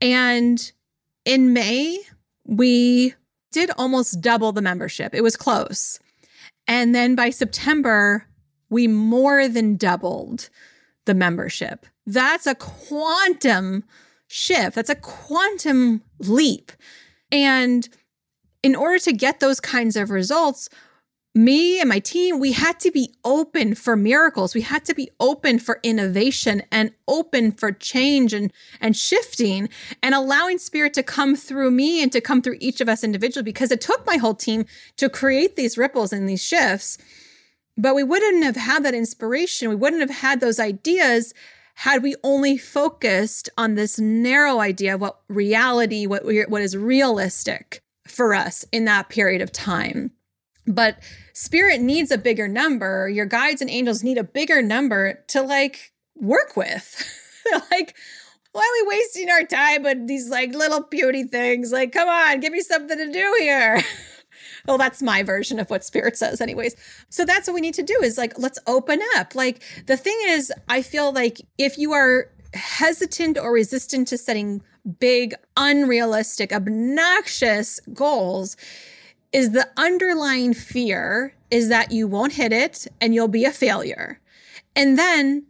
And 0.00 0.73
in 1.25 1.52
May, 1.52 1.99
we 2.45 3.14
did 3.52 3.71
almost 3.76 4.21
double 4.21 4.52
the 4.52 4.62
membership. 4.62 5.14
It 5.14 5.23
was 5.23 5.37
close. 5.37 5.99
And 6.66 6.95
then 6.95 7.14
by 7.14 7.30
September, 7.30 8.26
we 8.69 8.87
more 8.87 9.49
than 9.49 9.76
doubled 9.76 10.49
the 11.04 11.14
membership. 11.14 11.87
That's 12.07 12.47
a 12.47 12.54
quantum 12.54 13.85
shift. 14.28 14.76
That's 14.76 14.90
a 14.90 14.95
quantum 14.95 16.02
leap. 16.21 16.73
And 17.33 17.88
in 18.62 18.76
order 18.76 18.99
to 19.00 19.12
get 19.12 19.40
those 19.40 19.61
kinds 19.61 19.97
of 19.97 20.11
results, 20.11 20.69
me 21.35 21.79
and 21.79 21.89
my 21.89 22.01
team, 22.01 22.41
we 22.41 22.53
had 22.53 22.81
to 22.81 22.91
be 22.91 23.15
open 23.25 23.75
for 23.77 23.95
miracles. 23.95 24.55
We 24.55 24.63
had 24.63 24.85
to 24.87 24.95
be 24.95 25.11
open 25.21 25.61
for 25.61 25.79
innovation 25.85 26.63
and 26.73 26.91
open 27.07 27.53
for 27.53 27.71
change 27.71 28.35
and, 28.35 28.53
and 28.81 28.97
shifting 28.97 29.69
and 30.03 30.15
allowing 30.15 30.59
spirit 30.59 30.93
to 30.95 31.05
come 31.05 31.37
through 31.37 31.71
me 31.71 32.03
and 32.03 32.11
to 32.13 32.21
come 32.21 32.43
through 32.43 32.57
each 32.59 32.81
of 32.81 32.89
us 32.89 33.05
individually 33.05 33.45
because 33.45 33.71
it 33.71 33.81
took 33.81 34.05
my 34.07 34.17
whole 34.17 34.35
team 34.35 34.65
to 34.97 35.09
create 35.09 35.55
these 35.55 35.79
ripples 35.79 36.13
and 36.13 36.29
these 36.29 36.43
shifts. 36.43 36.99
But 37.77 37.95
we 37.95 38.03
wouldn't 38.03 38.43
have 38.43 38.57
had 38.57 38.85
that 38.85 38.95
inspiration. 38.95 39.69
We 39.69 39.77
wouldn't 39.77 40.03
have 40.03 40.11
had 40.11 40.41
those 40.41 40.59
ideas 40.59 41.33
had 41.77 42.03
we 42.03 42.17
only 42.25 42.59
focused 42.59 43.49
on 43.57 43.77
this 43.77 44.01
narrow 44.01 44.59
idea 44.59 44.97
of 44.97 45.01
what 45.01 45.21
reality, 45.29 46.07
what, 46.07 46.25
what 46.25 46.61
is 46.61 46.77
realistic 46.77 47.81
for 48.07 48.35
us 48.35 48.65
in 48.73 48.85
that 48.87 49.09
period 49.09 49.41
of 49.41 49.53
time. 49.53 50.11
But 50.75 50.99
spirit 51.33 51.81
needs 51.81 52.11
a 52.11 52.19
bigger 52.19 52.49
number. 52.49 53.09
Your 53.09 53.27
guides 53.27 53.61
and 53.61 53.71
angels 53.71 54.03
need 54.03 54.19
a 54.19 54.25
bigger 54.25 54.62
number 54.62 55.25
to 55.29 55.43
like 55.43 55.93
work 56.17 56.57
with. 56.57 57.05
like, 57.71 57.95
why 58.53 58.61
are 58.61 58.85
we 58.85 58.97
wasting 58.97 59.31
our 59.31 59.45
time 59.45 59.83
with 59.83 60.07
these 60.07 60.29
like 60.29 60.55
little 60.55 60.83
beauty 60.83 61.25
things? 61.25 61.73
Like, 61.73 61.93
come 61.93 62.09
on, 62.09 62.41
give 62.41 62.53
me 62.53 62.61
something 62.61 62.97
to 62.97 63.12
do 63.12 63.37
here. 63.39 63.81
well, 64.67 64.79
that's 64.79 65.03
my 65.03 65.23
version 65.23 65.59
of 65.61 65.71
what 65.71 65.85
spirit 65.85 66.17
says, 66.17 66.41
anyways. 66.41 66.75
So 67.09 67.25
that's 67.25 67.47
what 67.47 67.55
we 67.55 67.61
need 67.61 67.75
to 67.75 67.83
do 67.83 67.99
is 68.03 68.19
like, 68.19 68.39
let's 68.39 68.59
open 68.67 69.00
up. 69.17 69.35
Like, 69.35 69.62
the 69.87 69.97
thing 69.97 70.19
is, 70.27 70.53
I 70.69 70.83
feel 70.83 71.12
like 71.12 71.41
if 71.59 71.79
you 71.79 71.93
are 71.93 72.31
hesitant 72.55 73.39
or 73.39 73.53
resistant 73.53 74.09
to 74.09 74.19
setting 74.19 74.62
big, 74.99 75.35
unrealistic, 75.57 76.53
obnoxious 76.53 77.81
goals, 77.93 78.57
is 79.33 79.53
the 79.53 79.69
underlying 79.77 80.55
fear 80.55 81.35
is 81.51 81.69
that 81.69 81.93
you 81.93 82.07
won't 82.07 82.35
hit 82.35 82.53
it 82.53 82.87
and 83.01 83.15
you'll 83.15 83.29
be 83.29 83.45
a 83.45 83.53
failure. 83.53 84.21
And 84.75 84.99
then 84.99 85.47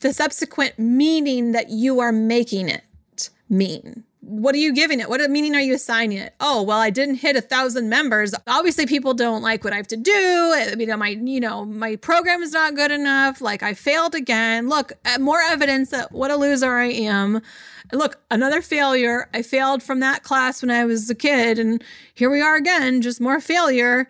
the 0.00 0.12
subsequent 0.12 0.78
meaning 0.78 1.52
that 1.52 1.70
you 1.70 2.00
are 2.00 2.12
making 2.12 2.68
it 2.68 3.30
mean. 3.48 4.04
What 4.22 4.54
are 4.54 4.58
you 4.58 4.72
giving 4.72 5.00
it? 5.00 5.08
What 5.08 5.28
meaning 5.30 5.54
are 5.54 5.60
you 5.60 5.74
assigning 5.74 6.18
it? 6.18 6.34
Oh, 6.40 6.62
well, 6.62 6.78
I 6.78 6.90
didn't 6.90 7.16
hit 7.16 7.36
a 7.36 7.40
thousand 7.40 7.88
members. 7.88 8.34
Obviously, 8.46 8.86
people 8.86 9.14
don't 9.14 9.42
like 9.42 9.64
what 9.64 9.72
I 9.72 9.76
have 9.76 9.88
to 9.88 9.96
do. 9.96 10.12
I 10.56 10.74
mean, 10.76 10.96
my, 10.98 11.08
you 11.08 11.40
know, 11.40 11.64
my 11.64 11.96
program 11.96 12.42
is 12.42 12.52
not 12.52 12.76
good 12.76 12.92
enough. 12.92 13.40
Like 13.40 13.62
I 13.62 13.74
failed 13.74 14.14
again. 14.14 14.68
Look, 14.68 14.92
uh, 15.04 15.18
more 15.18 15.40
evidence 15.40 15.90
that 15.90 16.12
what 16.12 16.30
a 16.30 16.36
loser 16.36 16.76
I 16.78 16.86
am 16.86 17.42
look, 17.92 18.20
another 18.30 18.62
failure. 18.62 19.28
I 19.34 19.42
failed 19.42 19.82
from 19.82 20.00
that 20.00 20.22
class 20.22 20.62
when 20.62 20.70
I 20.70 20.84
was 20.84 21.08
a 21.10 21.14
kid, 21.14 21.58
and 21.58 21.82
here 22.14 22.30
we 22.30 22.40
are 22.40 22.56
again, 22.56 23.02
just 23.02 23.20
more 23.20 23.40
failure. 23.40 24.08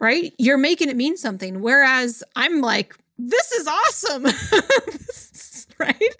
Right? 0.00 0.34
You're 0.38 0.58
making 0.58 0.88
it 0.88 0.96
mean 0.96 1.16
something. 1.16 1.60
Whereas 1.60 2.24
I'm 2.34 2.60
like, 2.60 2.96
this 3.18 3.52
is 3.52 3.68
awesome. 3.68 4.24
right? 5.78 6.16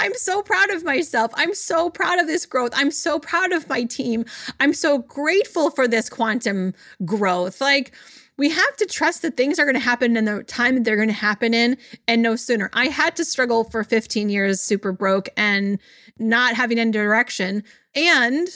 I'm 0.00 0.14
so 0.14 0.42
proud 0.42 0.70
of 0.70 0.82
myself. 0.82 1.30
I'm 1.34 1.54
so 1.54 1.90
proud 1.90 2.18
of 2.18 2.26
this 2.26 2.46
growth. 2.46 2.70
I'm 2.74 2.90
so 2.90 3.18
proud 3.18 3.52
of 3.52 3.68
my 3.68 3.84
team. 3.84 4.24
I'm 4.58 4.72
so 4.72 4.98
grateful 4.98 5.70
for 5.70 5.86
this 5.86 6.08
quantum 6.08 6.72
growth. 7.04 7.60
Like, 7.60 7.92
we 8.38 8.48
have 8.48 8.76
to 8.78 8.86
trust 8.86 9.20
that 9.20 9.36
things 9.36 9.58
are 9.58 9.66
going 9.66 9.74
to 9.74 9.80
happen 9.80 10.16
in 10.16 10.24
the 10.24 10.42
time 10.44 10.74
that 10.76 10.84
they're 10.84 10.96
going 10.96 11.08
to 11.08 11.14
happen 11.14 11.52
in 11.52 11.76
and 12.08 12.22
no 12.22 12.34
sooner. 12.34 12.70
I 12.72 12.86
had 12.86 13.14
to 13.16 13.24
struggle 13.26 13.64
for 13.64 13.84
15 13.84 14.30
years 14.30 14.62
super 14.62 14.92
broke 14.92 15.28
and 15.36 15.78
not 16.18 16.54
having 16.54 16.78
any 16.78 16.90
direction. 16.90 17.62
And 17.94 18.48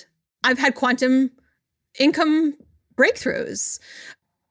I've 0.42 0.58
had 0.58 0.74
quantum 0.74 1.30
income 2.00 2.54
breakthroughs. 2.96 3.78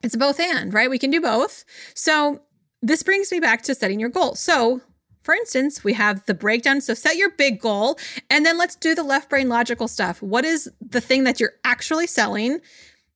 It's 0.04 0.16
both 0.16 0.40
and, 0.40 0.72
right? 0.72 0.92
We 0.92 1.00
can 1.00 1.10
do 1.10 1.22
both. 1.22 1.66
So 1.96 2.44
this 2.84 3.02
brings 3.02 3.32
me 3.32 3.40
back 3.40 3.64
to 3.64 3.74
setting 3.74 4.00
your 4.00 4.10
goal. 4.10 4.36
So 4.36 4.82
for 5.24 5.34
instance, 5.34 5.84
we 5.84 5.94
have 5.94 6.26
the 6.26 6.34
breakdown. 6.34 6.82
So 6.82 6.94
set 6.94 7.16
your 7.16 7.32
big 7.32 7.60
goal 7.60 7.98
and 8.30 8.46
then 8.46 8.58
let's 8.58 8.76
do 8.76 8.94
the 8.94 9.04
left 9.04 9.30
brain 9.30 9.50
logical 9.50 9.88
stuff. 9.88 10.22
What 10.22 10.46
is 10.46 10.70
the 10.82 11.02
thing 11.02 11.24
that 11.24 11.40
you're 11.40 11.54
actually 11.64 12.08
selling? 12.08 12.60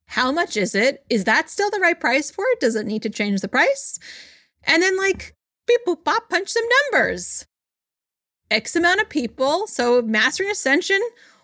How 0.06 0.32
much 0.32 0.56
is 0.56 0.74
it? 0.74 1.04
Is 1.10 1.24
that 1.24 1.50
still 1.50 1.70
the 1.70 1.80
right 1.80 1.98
price 1.98 2.30
for 2.30 2.44
it? 2.52 2.60
Does 2.60 2.76
it 2.76 2.86
need 2.86 3.02
to 3.02 3.10
change 3.10 3.42
the 3.42 3.48
price? 3.48 3.98
And 4.64 4.82
then, 4.82 4.96
like, 4.96 5.36
beep, 5.66 5.80
boop, 5.86 6.02
bop, 6.02 6.30
punch 6.30 6.48
some 6.48 6.64
numbers. 6.92 7.46
X 8.50 8.74
amount 8.74 9.00
of 9.00 9.10
people. 9.10 9.66
So, 9.66 10.00
Mastering 10.00 10.50
Ascension, 10.50 11.00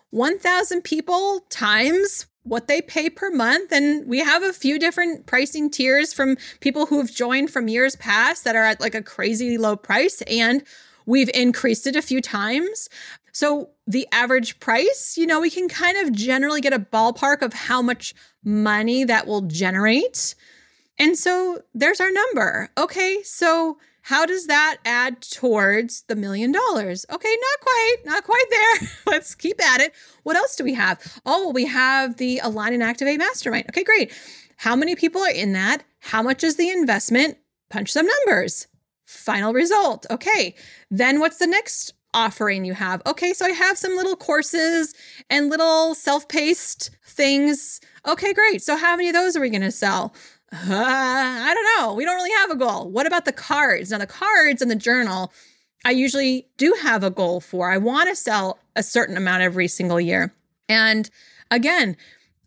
1,000 0.09 0.81
people 0.83 1.41
times 1.51 2.25
what 2.45 2.67
they 2.67 2.81
pay 2.81 3.09
per 3.09 3.29
month. 3.31 3.71
And 3.71 4.07
we 4.07 4.19
have 4.19 4.43
a 4.43 4.53
few 4.53 4.79
different 4.79 5.25
pricing 5.25 5.69
tiers 5.69 6.13
from 6.13 6.37
people 6.61 6.85
who 6.85 6.99
have 6.99 7.11
joined 7.11 7.51
from 7.51 7.67
years 7.67 7.95
past 7.95 8.43
that 8.43 8.55
are 8.55 8.63
at 8.63 8.79
like 8.79 8.95
a 8.95 9.01
crazy 9.01 9.57
low 9.57 9.75
price. 9.75 10.21
And 10.23 10.63
we've 11.05 11.29
increased 11.33 11.87
it 11.87 11.95
a 11.95 12.01
few 12.01 12.21
times. 12.21 12.87
So 13.31 13.71
the 13.85 14.07
average 14.11 14.59
price, 14.59 15.15
you 15.17 15.25
know, 15.25 15.41
we 15.41 15.49
can 15.49 15.67
kind 15.67 15.97
of 15.97 16.13
generally 16.13 16.61
get 16.61 16.71
a 16.71 16.79
ballpark 16.79 17.41
of 17.41 17.53
how 17.53 17.81
much 17.81 18.13
money 18.43 19.03
that 19.03 19.27
will 19.27 19.41
generate. 19.41 20.35
And 20.97 21.17
so 21.17 21.61
there's 21.73 21.99
our 21.99 22.11
number. 22.11 22.69
Okay, 22.77 23.21
so 23.23 23.77
how 24.05 24.23
does 24.23 24.45
that 24.45 24.77
add 24.85 25.19
towards 25.19 26.03
the 26.03 26.15
million 26.15 26.51
dollars? 26.51 27.07
Okay, 27.11 27.35
not 27.41 27.59
quite, 27.59 27.95
not 28.05 28.23
quite 28.23 28.45
there. 28.51 28.89
Let's 29.07 29.33
keep 29.33 29.59
at 29.59 29.81
it. 29.81 29.93
What 30.21 30.35
else 30.35 30.55
do 30.55 30.63
we 30.63 30.75
have? 30.75 31.01
Oh, 31.25 31.45
well, 31.45 31.53
we 31.53 31.65
have 31.65 32.17
the 32.17 32.39
Align 32.43 32.75
and 32.75 32.83
Activate 32.83 33.17
Mastermind. 33.17 33.65
Okay, 33.69 33.83
great. 33.83 34.13
How 34.57 34.75
many 34.75 34.95
people 34.95 35.21
are 35.23 35.31
in 35.31 35.53
that? 35.53 35.83
How 36.01 36.21
much 36.21 36.43
is 36.43 36.55
the 36.55 36.69
investment? 36.69 37.39
Punch 37.71 37.91
some 37.91 38.05
numbers. 38.05 38.67
Final 39.07 39.53
result. 39.53 40.05
Okay, 40.11 40.53
then 40.91 41.19
what's 41.19 41.39
the 41.39 41.47
next 41.47 41.95
offering 42.15 42.63
you 42.63 42.73
have. 42.73 43.01
Okay, 43.05 43.33
so 43.33 43.45
I 43.45 43.49
have 43.49 43.77
some 43.77 43.95
little 43.95 44.15
courses 44.15 44.95
and 45.29 45.49
little 45.49 45.93
self 45.93 46.27
paced 46.27 46.89
things. 47.05 47.81
Okay, 48.07 48.33
great. 48.33 48.63
So, 48.63 48.77
how 48.77 48.95
many 48.95 49.09
of 49.09 49.13
those 49.13 49.35
are 49.35 49.41
we 49.41 49.49
going 49.49 49.61
to 49.61 49.71
sell? 49.71 50.15
Uh, 50.55 50.73
I 50.73 51.53
don't 51.53 51.81
know. 51.81 51.93
We 51.93 52.05
don't 52.05 52.15
really 52.15 52.31
have 52.31 52.51
a 52.51 52.55
goal. 52.55 52.89
What 52.89 53.05
about 53.05 53.25
the 53.25 53.31
cards? 53.31 53.91
Now, 53.91 53.97
the 53.97 54.07
cards 54.07 54.61
and 54.61 54.71
the 54.71 54.75
journal, 54.75 55.33
I 55.83 55.91
usually 55.91 56.47
do 56.57 56.75
have 56.81 57.03
a 57.03 57.09
goal 57.09 57.41
for. 57.41 57.71
I 57.71 57.77
want 57.77 58.09
to 58.09 58.15
sell 58.15 58.59
a 58.75 58.83
certain 58.83 59.17
amount 59.17 59.43
every 59.43 59.67
single 59.67 59.99
year. 59.99 60.33
And 60.69 61.09
again, 61.51 61.97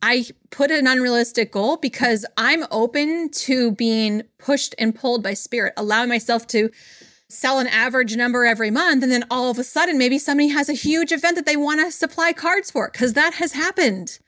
I 0.03 0.27
put 0.51 0.71
an 0.71 0.87
unrealistic 0.87 1.53
goal 1.53 1.77
because 1.77 2.25
I'm 2.37 2.65
open 2.71 3.31
to 3.31 3.73
being 3.73 4.23
pushed 4.39 4.75
and 4.79 4.95
pulled 4.95 5.23
by 5.23 5.35
spirit, 5.35 5.75
allowing 5.77 6.09
myself 6.09 6.47
to 6.49 6.71
sell 7.29 7.59
an 7.59 7.67
average 7.67 8.17
number 8.17 8.47
every 8.47 8.71
month 8.71 9.03
and 9.03 9.13
then 9.13 9.25
all 9.31 9.51
of 9.51 9.59
a 9.59 9.65
sudden 9.65 9.99
maybe 9.99 10.19
somebody 10.19 10.49
has 10.49 10.71
a 10.71 10.73
huge 10.73 11.13
event 11.13 11.37
that 11.37 11.45
they 11.45 11.59
want 11.59 11.79
to 11.79 11.93
supply 11.93 12.33
cards 12.33 12.71
for 12.71 12.89
because 12.91 13.13
that 13.13 13.35
has 13.35 13.53
happened 13.53 14.19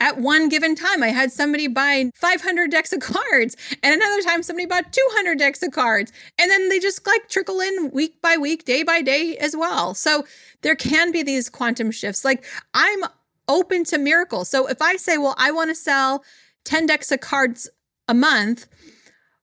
at 0.00 0.18
one 0.18 0.48
given 0.48 0.74
time 0.74 1.02
i 1.02 1.08
had 1.08 1.32
somebody 1.32 1.66
buy 1.66 2.10
500 2.14 2.70
decks 2.70 2.92
of 2.92 3.00
cards 3.00 3.56
and 3.82 3.94
another 3.94 4.22
time 4.22 4.42
somebody 4.42 4.66
bought 4.66 4.92
200 4.92 5.38
decks 5.38 5.62
of 5.62 5.72
cards 5.72 6.12
and 6.38 6.50
then 6.50 6.68
they 6.68 6.78
just 6.78 7.06
like 7.06 7.28
trickle 7.28 7.60
in 7.60 7.90
week 7.90 8.20
by 8.22 8.36
week 8.36 8.64
day 8.64 8.82
by 8.82 9.02
day 9.02 9.36
as 9.38 9.56
well. 9.56 9.94
So 9.94 10.24
there 10.62 10.76
can 10.76 11.12
be 11.12 11.22
these 11.22 11.48
quantum 11.48 11.90
shifts. 11.90 12.24
Like 12.24 12.44
i'm 12.74 13.00
open 13.48 13.84
to 13.84 13.98
miracles. 13.98 14.48
So 14.48 14.66
if 14.66 14.80
i 14.82 14.96
say 14.96 15.18
well 15.18 15.34
i 15.38 15.50
want 15.50 15.70
to 15.70 15.74
sell 15.74 16.24
10 16.64 16.86
decks 16.86 17.10
of 17.12 17.20
cards 17.20 17.68
a 18.08 18.14
month 18.14 18.66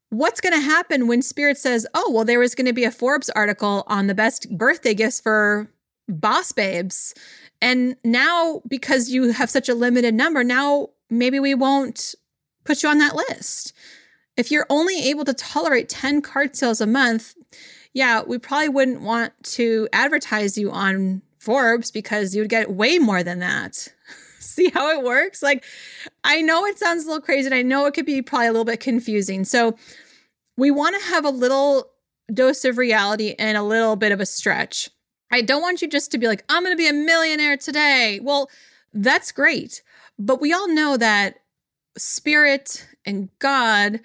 what's 0.10 0.40
going 0.40 0.54
to 0.54 0.62
happen 0.62 1.08
when 1.08 1.22
Spirit 1.22 1.58
says, 1.58 1.86
oh, 1.94 2.10
well, 2.12 2.24
there 2.24 2.40
was 2.40 2.56
going 2.56 2.68
to 2.68 2.74
be 2.74 2.86
a 2.86 2.92
Forbes 2.92 3.30
article 3.32 3.84
on 3.88 4.08
the 4.08 4.16
best 4.16 4.50
birthday 4.56 4.94
gifts 4.94 5.20
for 5.20 5.68
boss 6.08 6.52
babes. 6.52 7.14
And 7.66 7.96
now, 8.04 8.62
because 8.68 9.10
you 9.10 9.32
have 9.32 9.50
such 9.50 9.70
a 9.70 9.74
limited 9.74 10.14
number, 10.14 10.44
now 10.44 10.90
maybe 11.10 11.40
we 11.40 11.56
won't 11.56 12.14
put 12.64 12.84
you 12.84 12.90
on 12.90 13.00
that 13.00 13.16
list. 13.16 13.74
If 14.38 14.52
you're 14.52 14.68
only 14.70 15.10
able 15.10 15.26
to 15.26 15.34
tolerate 15.34 15.90
10 15.90 16.22
card 16.22 16.56
sales 16.56 16.80
a 16.80 16.86
month, 16.86 17.34
yeah, 17.92 18.22
we 18.22 18.38
probably 18.38 18.70
wouldn't 18.70 19.02
want 19.02 19.34
to 19.56 19.90
advertise 19.94 20.60
you 20.60 20.70
on 20.70 21.24
Forbes 21.40 21.90
because 21.90 22.36
you 22.36 22.44
would 22.44 22.52
get 22.52 22.70
way 22.70 23.00
more 23.00 23.24
than 23.24 23.40
that. 23.40 23.88
See 24.40 24.70
how 24.70 24.92
it 24.92 25.04
works? 25.04 25.42
Like, 25.42 25.64
I 26.24 26.44
know 26.44 26.68
it 26.68 26.78
sounds 26.78 27.06
a 27.06 27.08
little 27.08 27.22
crazy 27.24 27.48
and 27.48 27.56
I 27.56 27.64
know 27.64 27.88
it 27.88 27.96
could 27.96 28.06
be 28.06 28.22
probably 28.22 28.46
a 28.46 28.52
little 28.52 28.66
bit 28.66 28.80
confusing. 28.80 29.44
So, 29.44 29.76
we 30.56 30.70
want 30.70 31.02
to 31.02 31.10
have 31.10 31.26
a 31.26 31.32
little 31.32 31.90
dose 32.32 32.64
of 32.64 32.78
reality 32.78 33.34
and 33.40 33.58
a 33.58 33.64
little 33.64 33.96
bit 33.96 34.12
of 34.12 34.20
a 34.20 34.26
stretch. 34.28 34.92
I 35.32 35.42
don't 35.42 35.62
want 35.62 35.82
you 35.82 35.88
just 35.88 36.12
to 36.12 36.18
be 36.18 36.28
like, 36.28 36.44
I'm 36.50 36.64
going 36.64 36.74
to 36.74 36.78
be 36.78 36.88
a 36.88 36.94
millionaire 36.94 37.58
today. 37.58 38.20
Well, 38.22 38.50
that's 38.94 39.32
great. 39.32 39.82
But 40.18 40.40
we 40.40 40.54
all 40.54 40.68
know 40.68 40.98
that 40.98 41.40
spirit 41.98 42.88
and 43.06 43.30
God 43.40 44.00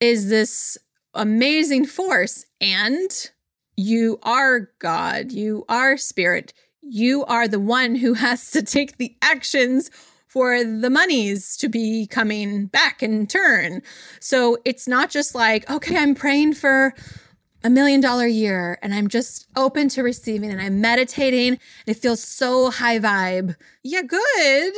is 0.00 0.28
this 0.28 0.78
amazing 1.14 1.86
force. 1.86 2.44
And 2.60 3.10
you 3.76 4.18
are 4.22 4.70
God, 4.78 5.32
you 5.32 5.64
are 5.68 5.96
spirit, 5.96 6.52
you 6.80 7.24
are 7.24 7.48
the 7.48 7.60
one 7.60 7.96
who 7.96 8.14
has 8.14 8.50
to 8.52 8.62
take 8.62 8.98
the 8.98 9.16
actions 9.22 9.90
for 10.26 10.64
the 10.64 10.90
monies 10.90 11.56
to 11.56 11.68
be 11.68 12.06
coming 12.06 12.66
back 12.66 13.02
in 13.02 13.26
turn. 13.26 13.82
So 14.20 14.58
it's 14.64 14.88
not 14.88 15.08
just 15.08 15.34
like, 15.34 15.68
okay, 15.70 15.96
I'm 15.96 16.14
praying 16.14 16.54
for 16.54 16.92
a 17.64 17.70
million 17.70 18.00
dollar 18.00 18.26
year 18.26 18.78
and 18.82 18.94
I'm 18.94 19.08
just 19.08 19.48
open 19.56 19.88
to 19.90 20.02
receiving 20.02 20.50
and 20.50 20.60
I'm 20.60 20.80
meditating 20.80 21.48
and 21.48 21.58
it 21.86 21.96
feels 21.96 22.22
so 22.22 22.70
high 22.70 22.98
vibe. 22.98 23.56
Yeah, 23.82 24.02
good. 24.02 24.74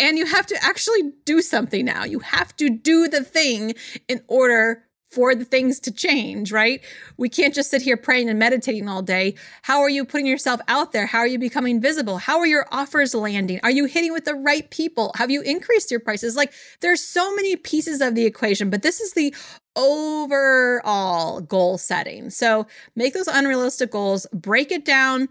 And 0.00 0.18
you 0.18 0.26
have 0.26 0.46
to 0.46 0.58
actually 0.62 1.12
do 1.24 1.42
something 1.42 1.84
now. 1.84 2.04
You 2.04 2.18
have 2.20 2.56
to 2.56 2.70
do 2.70 3.06
the 3.06 3.22
thing 3.22 3.74
in 4.08 4.22
order 4.28 4.82
for 5.10 5.34
the 5.34 5.44
things 5.44 5.78
to 5.80 5.92
change, 5.92 6.52
right? 6.52 6.82
We 7.16 7.28
can't 7.28 7.54
just 7.54 7.70
sit 7.70 7.80
here 7.80 7.96
praying 7.96 8.28
and 8.28 8.38
meditating 8.38 8.88
all 8.88 9.02
day. 9.02 9.36
How 9.62 9.80
are 9.80 9.88
you 9.88 10.04
putting 10.04 10.26
yourself 10.26 10.60
out 10.68 10.92
there? 10.92 11.06
How 11.06 11.20
are 11.20 11.26
you 11.26 11.38
becoming 11.38 11.80
visible? 11.80 12.18
How 12.18 12.38
are 12.38 12.46
your 12.46 12.66
offers 12.72 13.14
landing? 13.14 13.60
Are 13.62 13.70
you 13.70 13.84
hitting 13.84 14.12
with 14.12 14.24
the 14.24 14.34
right 14.34 14.68
people? 14.70 15.12
Have 15.14 15.30
you 15.30 15.42
increased 15.42 15.90
your 15.90 16.00
prices? 16.00 16.36
Like 16.36 16.52
there's 16.80 17.00
so 17.00 17.34
many 17.34 17.56
pieces 17.56 18.00
of 18.00 18.14
the 18.14 18.26
equation, 18.26 18.68
but 18.68 18.82
this 18.82 19.00
is 19.00 19.12
the 19.12 19.34
overall 19.76 21.40
goal 21.40 21.78
setting. 21.78 22.30
So 22.30 22.66
make 22.96 23.14
those 23.14 23.28
unrealistic 23.28 23.92
goals, 23.92 24.26
break 24.32 24.72
it 24.72 24.84
down 24.84 25.28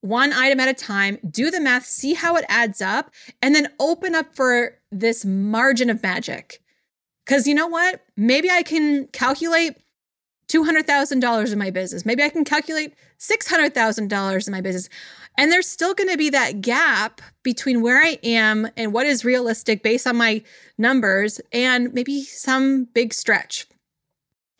one 0.00 0.32
item 0.32 0.60
at 0.60 0.68
a 0.68 0.74
time, 0.74 1.18
do 1.28 1.50
the 1.50 1.60
math, 1.60 1.84
see 1.84 2.14
how 2.14 2.36
it 2.36 2.44
adds 2.48 2.80
up, 2.80 3.10
and 3.42 3.52
then 3.52 3.66
open 3.80 4.14
up 4.14 4.32
for 4.32 4.78
this 4.92 5.24
margin 5.24 5.90
of 5.90 6.02
magic 6.04 6.60
because 7.28 7.46
you 7.46 7.54
know 7.54 7.66
what? 7.66 8.00
Maybe 8.16 8.50
I 8.50 8.62
can 8.62 9.06
calculate 9.08 9.76
$200,000 10.48 11.52
in 11.52 11.58
my 11.58 11.70
business. 11.70 12.06
Maybe 12.06 12.22
I 12.22 12.30
can 12.30 12.42
calculate 12.42 12.94
$600,000 13.18 14.46
in 14.46 14.52
my 14.52 14.62
business. 14.62 14.88
And 15.36 15.52
there's 15.52 15.68
still 15.68 15.92
going 15.92 16.08
to 16.08 16.16
be 16.16 16.30
that 16.30 16.62
gap 16.62 17.20
between 17.42 17.82
where 17.82 17.98
I 18.02 18.18
am 18.22 18.66
and 18.78 18.94
what 18.94 19.04
is 19.04 19.26
realistic 19.26 19.82
based 19.82 20.06
on 20.06 20.16
my 20.16 20.42
numbers 20.78 21.38
and 21.52 21.92
maybe 21.92 22.22
some 22.22 22.84
big 22.94 23.12
stretch. 23.12 23.66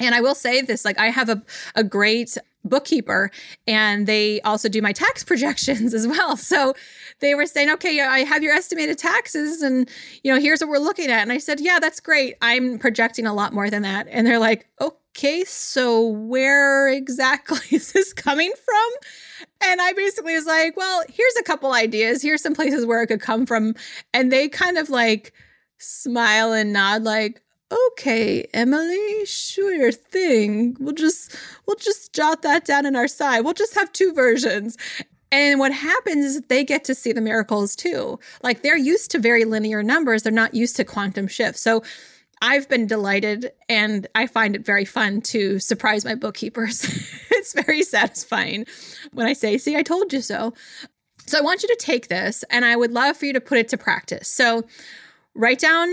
And 0.00 0.14
I 0.14 0.20
will 0.20 0.34
say 0.34 0.62
this 0.62 0.84
like, 0.84 0.98
I 0.98 1.06
have 1.06 1.28
a, 1.28 1.42
a 1.74 1.82
great 1.84 2.36
bookkeeper 2.64 3.30
and 3.66 4.06
they 4.06 4.40
also 4.42 4.68
do 4.68 4.82
my 4.82 4.92
tax 4.92 5.24
projections 5.24 5.94
as 5.94 6.06
well. 6.06 6.36
So 6.36 6.74
they 7.20 7.34
were 7.34 7.46
saying, 7.46 7.70
okay, 7.70 8.00
I 8.00 8.20
have 8.20 8.42
your 8.42 8.54
estimated 8.54 8.98
taxes 8.98 9.62
and, 9.62 9.88
you 10.22 10.32
know, 10.32 10.40
here's 10.40 10.60
what 10.60 10.68
we're 10.68 10.78
looking 10.78 11.10
at. 11.10 11.22
And 11.22 11.32
I 11.32 11.38
said, 11.38 11.60
yeah, 11.60 11.78
that's 11.80 12.00
great. 12.00 12.36
I'm 12.42 12.78
projecting 12.78 13.26
a 13.26 13.34
lot 13.34 13.52
more 13.52 13.70
than 13.70 13.82
that. 13.82 14.06
And 14.10 14.26
they're 14.26 14.38
like, 14.38 14.66
okay, 14.80 15.44
so 15.44 16.06
where 16.06 16.88
exactly 16.88 17.58
is 17.76 17.92
this 17.92 18.12
coming 18.12 18.52
from? 18.64 19.48
And 19.68 19.80
I 19.80 19.92
basically 19.92 20.34
was 20.34 20.46
like, 20.46 20.76
well, 20.76 21.02
here's 21.08 21.36
a 21.38 21.42
couple 21.42 21.72
ideas. 21.72 22.22
Here's 22.22 22.42
some 22.42 22.54
places 22.54 22.86
where 22.86 23.02
it 23.02 23.08
could 23.08 23.20
come 23.20 23.46
from. 23.46 23.74
And 24.12 24.30
they 24.30 24.48
kind 24.48 24.78
of 24.78 24.90
like 24.90 25.32
smile 25.78 26.52
and 26.52 26.72
nod, 26.72 27.02
like, 27.02 27.42
okay 27.70 28.48
emily 28.54 29.25
sure 29.26 29.92
thing 29.92 30.76
we'll 30.80 30.94
just 30.94 31.37
we'll 31.66 31.76
just 31.76 32.12
jot 32.12 32.42
that 32.42 32.64
down 32.64 32.87
in 32.87 32.96
our 32.96 33.08
side 33.08 33.40
we'll 33.40 33.54
just 33.54 33.75
have 33.75 33.92
two 33.92 34.12
versions 34.12 34.76
and 35.30 35.60
what 35.60 35.72
happens 35.72 36.25
is 36.25 36.42
they 36.48 36.64
get 36.64 36.84
to 36.84 36.94
see 36.94 37.12
the 37.12 37.20
miracles 37.20 37.76
too 37.76 38.18
like 38.42 38.62
they're 38.62 38.76
used 38.76 39.10
to 39.10 39.18
very 39.18 39.44
linear 39.44 39.82
numbers 39.82 40.22
they're 40.22 40.32
not 40.32 40.54
used 40.54 40.76
to 40.76 40.84
quantum 40.84 41.28
shifts 41.28 41.60
so 41.60 41.82
I've 42.40 42.68
been 42.68 42.87
delighted 42.87 43.50
and 43.68 44.06
I 44.14 44.26
find 44.26 44.54
it 44.54 44.64
very 44.64 44.84
fun 44.84 45.20
to 45.22 45.58
surprise 45.58 46.04
my 46.04 46.14
bookkeepers. 46.14 46.84
it's 47.30 47.52
very 47.52 47.82
satisfying 47.82 48.64
when 49.12 49.26
I 49.26 49.32
say, 49.32 49.58
See, 49.58 49.76
I 49.76 49.82
told 49.82 50.12
you 50.12 50.20
so. 50.20 50.54
So 51.26 51.38
I 51.38 51.42
want 51.42 51.62
you 51.62 51.68
to 51.68 51.76
take 51.78 52.08
this 52.08 52.44
and 52.50 52.64
I 52.64 52.76
would 52.76 52.92
love 52.92 53.16
for 53.16 53.26
you 53.26 53.32
to 53.32 53.40
put 53.40 53.58
it 53.58 53.68
to 53.68 53.76
practice. 53.76 54.28
So 54.28 54.64
write 55.34 55.58
down 55.58 55.88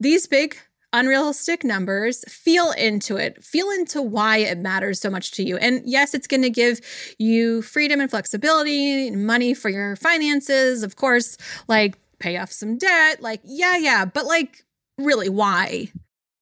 these 0.00 0.26
big 0.26 0.56
unrealistic 0.92 1.64
numbers, 1.64 2.24
feel 2.28 2.70
into 2.72 3.16
it, 3.16 3.42
feel 3.42 3.70
into 3.70 4.00
why 4.00 4.38
it 4.38 4.58
matters 4.58 5.00
so 5.00 5.10
much 5.10 5.32
to 5.32 5.42
you. 5.42 5.56
And 5.56 5.82
yes, 5.84 6.14
it's 6.14 6.26
going 6.26 6.42
to 6.42 6.50
give 6.50 6.80
you 7.18 7.62
freedom 7.62 8.00
and 8.00 8.10
flexibility, 8.10 9.10
money 9.10 9.52
for 9.54 9.68
your 9.68 9.96
finances, 9.96 10.82
of 10.82 10.96
course, 10.96 11.36
like 11.68 11.98
pay 12.18 12.36
off 12.36 12.50
some 12.50 12.78
debt. 12.78 13.20
Like, 13.20 13.40
yeah, 13.44 13.76
yeah, 13.76 14.04
but 14.04 14.26
like, 14.26 14.64
really, 14.98 15.28
why? 15.28 15.88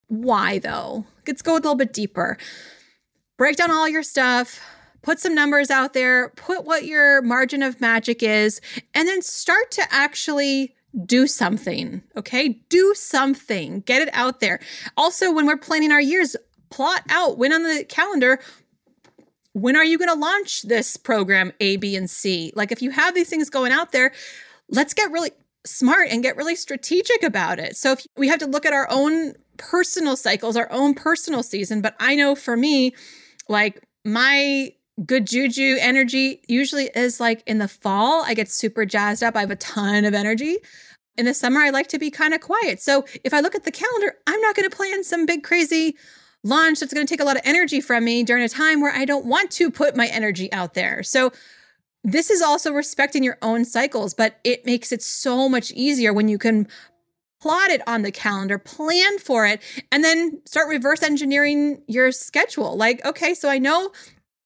Why 0.08 0.58
though? 0.58 1.04
Let's 1.26 1.42
go 1.42 1.54
a 1.54 1.56
little 1.56 1.74
bit 1.74 1.92
deeper. 1.92 2.36
Break 3.36 3.56
down 3.56 3.70
all 3.70 3.88
your 3.88 4.04
stuff, 4.04 4.60
put 5.02 5.18
some 5.18 5.34
numbers 5.34 5.70
out 5.70 5.92
there, 5.92 6.28
put 6.30 6.64
what 6.64 6.84
your 6.84 7.22
margin 7.22 7.62
of 7.62 7.80
magic 7.80 8.22
is, 8.22 8.60
and 8.94 9.08
then 9.08 9.22
start 9.22 9.70
to 9.72 9.82
actually 9.90 10.73
do 11.04 11.26
something, 11.26 12.02
okay? 12.16 12.60
Do 12.68 12.94
something, 12.94 13.80
get 13.80 14.02
it 14.02 14.10
out 14.12 14.40
there. 14.40 14.60
Also, 14.96 15.32
when 15.32 15.46
we're 15.46 15.56
planning 15.56 15.90
our 15.90 16.00
years, 16.00 16.36
plot 16.70 17.02
out 17.08 17.38
when 17.38 17.52
on 17.52 17.62
the 17.62 17.84
calendar 17.84 18.40
when 19.54 19.76
are 19.76 19.84
you 19.84 19.98
going 19.98 20.10
to 20.10 20.18
launch 20.18 20.62
this 20.62 20.96
program 20.96 21.52
A, 21.60 21.76
B, 21.76 21.96
and 21.96 22.10
C? 22.10 22.52
Like, 22.54 22.72
if 22.72 22.82
you 22.82 22.90
have 22.90 23.14
these 23.14 23.30
things 23.30 23.48
going 23.48 23.72
out 23.72 23.92
there, 23.92 24.12
let's 24.68 24.92
get 24.92 25.10
really 25.10 25.30
smart 25.64 26.08
and 26.10 26.22
get 26.22 26.36
really 26.36 26.56
strategic 26.56 27.22
about 27.22 27.58
it. 27.58 27.76
So, 27.76 27.92
if 27.92 28.06
we 28.16 28.28
have 28.28 28.40
to 28.40 28.46
look 28.46 28.66
at 28.66 28.72
our 28.72 28.88
own 28.90 29.34
personal 29.56 30.16
cycles, 30.16 30.56
our 30.56 30.70
own 30.72 30.94
personal 30.94 31.42
season, 31.42 31.80
but 31.80 31.94
I 32.00 32.16
know 32.16 32.34
for 32.34 32.56
me, 32.56 32.94
like, 33.48 33.80
my 34.04 34.72
good 35.04 35.26
juju 35.26 35.76
energy 35.80 36.40
usually 36.46 36.90
is 36.94 37.20
like 37.20 37.42
in 37.46 37.58
the 37.58 37.68
fall. 37.68 38.22
I 38.24 38.34
get 38.34 38.50
super 38.50 38.84
jazzed 38.86 39.22
up. 39.22 39.36
I 39.36 39.40
have 39.40 39.50
a 39.50 39.56
ton 39.56 40.04
of 40.04 40.14
energy. 40.14 40.58
In 41.16 41.26
the 41.26 41.34
summer, 41.34 41.60
I 41.60 41.70
like 41.70 41.88
to 41.88 41.98
be 41.98 42.10
kind 42.10 42.34
of 42.34 42.40
quiet. 42.40 42.80
So 42.80 43.04
if 43.22 43.32
I 43.32 43.40
look 43.40 43.54
at 43.54 43.64
the 43.64 43.70
calendar, 43.70 44.16
I'm 44.26 44.40
not 44.40 44.56
going 44.56 44.68
to 44.68 44.76
plan 44.76 45.04
some 45.04 45.26
big 45.26 45.42
crazy 45.42 45.96
launch 46.42 46.80
that's 46.80 46.92
going 46.92 47.06
to 47.06 47.12
take 47.12 47.20
a 47.20 47.24
lot 47.24 47.36
of 47.36 47.42
energy 47.44 47.80
from 47.80 48.04
me 48.04 48.22
during 48.22 48.44
a 48.44 48.48
time 48.48 48.80
where 48.80 48.92
I 48.92 49.04
don't 49.04 49.26
want 49.26 49.50
to 49.52 49.70
put 49.70 49.96
my 49.96 50.06
energy 50.06 50.52
out 50.52 50.74
there. 50.74 51.02
So 51.02 51.32
this 52.02 52.30
is 52.30 52.42
also 52.42 52.72
respecting 52.72 53.24
your 53.24 53.38
own 53.42 53.64
cycles, 53.64 54.12
but 54.12 54.38
it 54.44 54.66
makes 54.66 54.92
it 54.92 55.02
so 55.02 55.48
much 55.48 55.70
easier 55.72 56.12
when 56.12 56.28
you 56.28 56.36
can 56.36 56.68
plot 57.40 57.70
it 57.70 57.82
on 57.86 58.02
the 58.02 58.12
calendar, 58.12 58.58
plan 58.58 59.18
for 59.18 59.46
it, 59.46 59.60
and 59.90 60.04
then 60.04 60.40
start 60.44 60.68
reverse 60.68 61.02
engineering 61.02 61.82
your 61.86 62.12
schedule. 62.12 62.76
Like, 62.76 63.04
okay, 63.04 63.34
so 63.34 63.48
I 63.48 63.58
know 63.58 63.90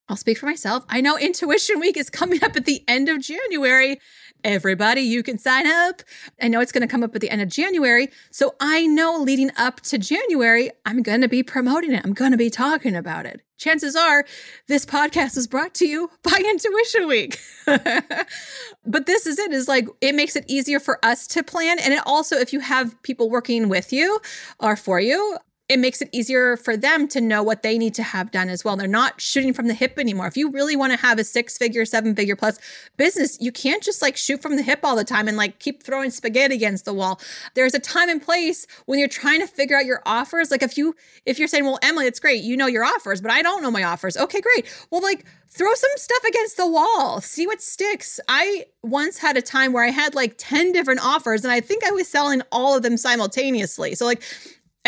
I'll 0.09 0.17
speak 0.17 0.39
for 0.39 0.47
myself. 0.47 0.85
I 0.89 1.01
know 1.01 1.19
Intuition 1.19 1.81
Week 1.81 1.97
is 1.97 2.09
coming 2.09 2.43
up 2.43 2.57
at 2.57 2.65
the 2.65 2.83
end 2.89 3.09
of 3.09 3.21
January. 3.21 4.01
Everybody, 4.45 5.01
you 5.03 5.23
can 5.23 5.37
sign 5.37 5.67
up. 5.67 6.03
I 6.41 6.49
know 6.49 6.61
it's 6.61 6.73
going 6.73 6.83
to 6.83 6.89
come 6.89 7.03
up 7.03 7.15
at 7.15 7.21
the 7.21 7.29
end 7.29 7.43
of 7.43 7.49
January. 7.49 8.09
So 8.31 8.55
I 8.61 8.87
know 8.87 9.19
leading 9.21 9.51
up 9.57 9.81
to 9.83 9.99
January, 9.99 10.71
I'm 10.87 11.03
going 11.03 11.21
to 11.21 11.29
be 11.29 11.43
promoting 11.43 11.93
it. 11.93 12.03
I'm 12.05 12.15
going 12.15 12.31
to 12.31 12.39
be 12.39 12.49
talking 12.49 12.95
about 12.95 13.27
it. 13.27 13.43
Chances 13.59 13.97
are 13.97 14.25
this 14.69 14.87
podcast 14.87 15.37
is 15.37 15.49
brought 15.49 15.75
to 15.75 15.87
you 15.87 16.09
by 16.23 16.39
Intuition 16.39 17.09
Week. 17.09 17.41
but 17.67 19.07
this 19.07 19.27
is 19.27 19.39
it 19.41 19.53
is 19.53 19.67
like 19.67 19.89
it 20.01 20.15
makes 20.15 20.37
it 20.37 20.45
easier 20.47 20.79
for 20.79 21.05
us 21.05 21.27
to 21.29 21.43
plan. 21.43 21.81
And 21.81 21.93
it 21.93 22.01
also, 22.07 22.37
if 22.37 22.53
you 22.53 22.61
have 22.61 23.01
people 23.03 23.29
working 23.29 23.69
with 23.69 23.93
you 23.93 24.21
or 24.61 24.77
for 24.77 25.01
you, 25.01 25.39
it 25.69 25.79
makes 25.79 26.01
it 26.01 26.09
easier 26.13 26.57
for 26.57 26.77
them 26.77 27.07
to 27.09 27.21
know 27.21 27.43
what 27.43 27.63
they 27.63 27.77
need 27.77 27.95
to 27.95 28.03
have 28.03 28.31
done 28.31 28.49
as 28.49 28.65
well. 28.65 28.77
They're 28.77 28.89
not 28.89 29.21
shooting 29.21 29.53
from 29.53 29.69
the 29.69 29.75
hip 29.75 29.99
anymore. 29.99 30.27
If 30.27 30.37
you 30.37 30.51
really 30.51 30.77
want 30.77 30.93
to 30.93 30.99
have 30.99 31.19
a 31.19 31.25
six 31.25 31.59
figure, 31.59 31.85
seven 31.85 32.15
figure 32.15 32.37
plus 32.37 32.59
business, 32.97 33.37
you 33.39 33.53
can't 33.53 33.83
just 33.83 34.01
like 34.01 34.17
shoot 34.17 34.41
from 34.41 34.57
the 34.57 34.63
hip 34.63 34.81
all 34.83 34.97
the 34.97 35.05
time 35.05 35.29
and 35.29 35.37
like 35.37 35.59
keep 35.59 35.83
throwing 35.83 36.11
spaghetti 36.11 36.55
against 36.55 36.87
the 36.87 36.95
wall. 36.95 37.21
There's 37.55 37.75
a 37.75 37.79
time 37.79 38.09
and 38.09 38.23
place 38.23 38.67
when 38.87 38.99
you're 38.99 39.09
trying 39.09 39.41
to 39.41 39.47
figure 39.47 39.77
out 39.77 39.85
your 39.85 40.03
offers. 40.07 40.51
Like 40.51 40.63
if 40.63 40.79
you 40.79 40.97
if 41.27 41.39
you're 41.39 41.49
saying, 41.49 41.65
"Well, 41.65 41.79
Emily, 41.83 42.07
it's 42.07 42.21
great. 42.21 42.43
You 42.43 42.57
know 42.57 42.67
your 42.67 42.85
offers, 42.85 43.21
but 43.21 43.31
I 43.31 43.43
don't 43.43 43.63
know 43.63 43.71
my 43.71 43.83
offers." 43.83 44.17
Okay, 44.17 44.41
great. 44.41 44.67
Well, 44.91 45.03
like 45.03 45.27
throw 45.51 45.75
some 45.75 45.91
stuff 45.97 46.25
against 46.25 46.57
the 46.57 46.67
wall. 46.67 47.21
See 47.21 47.47
what 47.47 47.61
sticks. 47.61 48.21
I 48.29 48.67
once 48.83 49.19
had 49.19 49.37
a 49.37 49.43
time 49.43 49.73
where 49.73 49.85
I 49.85 49.91
had 49.91 50.15
like 50.15 50.35
10 50.37 50.73
different 50.73 51.01
offers 51.05 51.43
and 51.45 51.51
I 51.51 51.61
think 51.61 51.85
I 51.85 51.91
was 51.91 52.07
selling 52.07 52.43
all 52.53 52.77
of 52.77 52.83
them 52.83 52.97
simultaneously. 52.97 53.95
So 53.95 54.05
like 54.05 54.23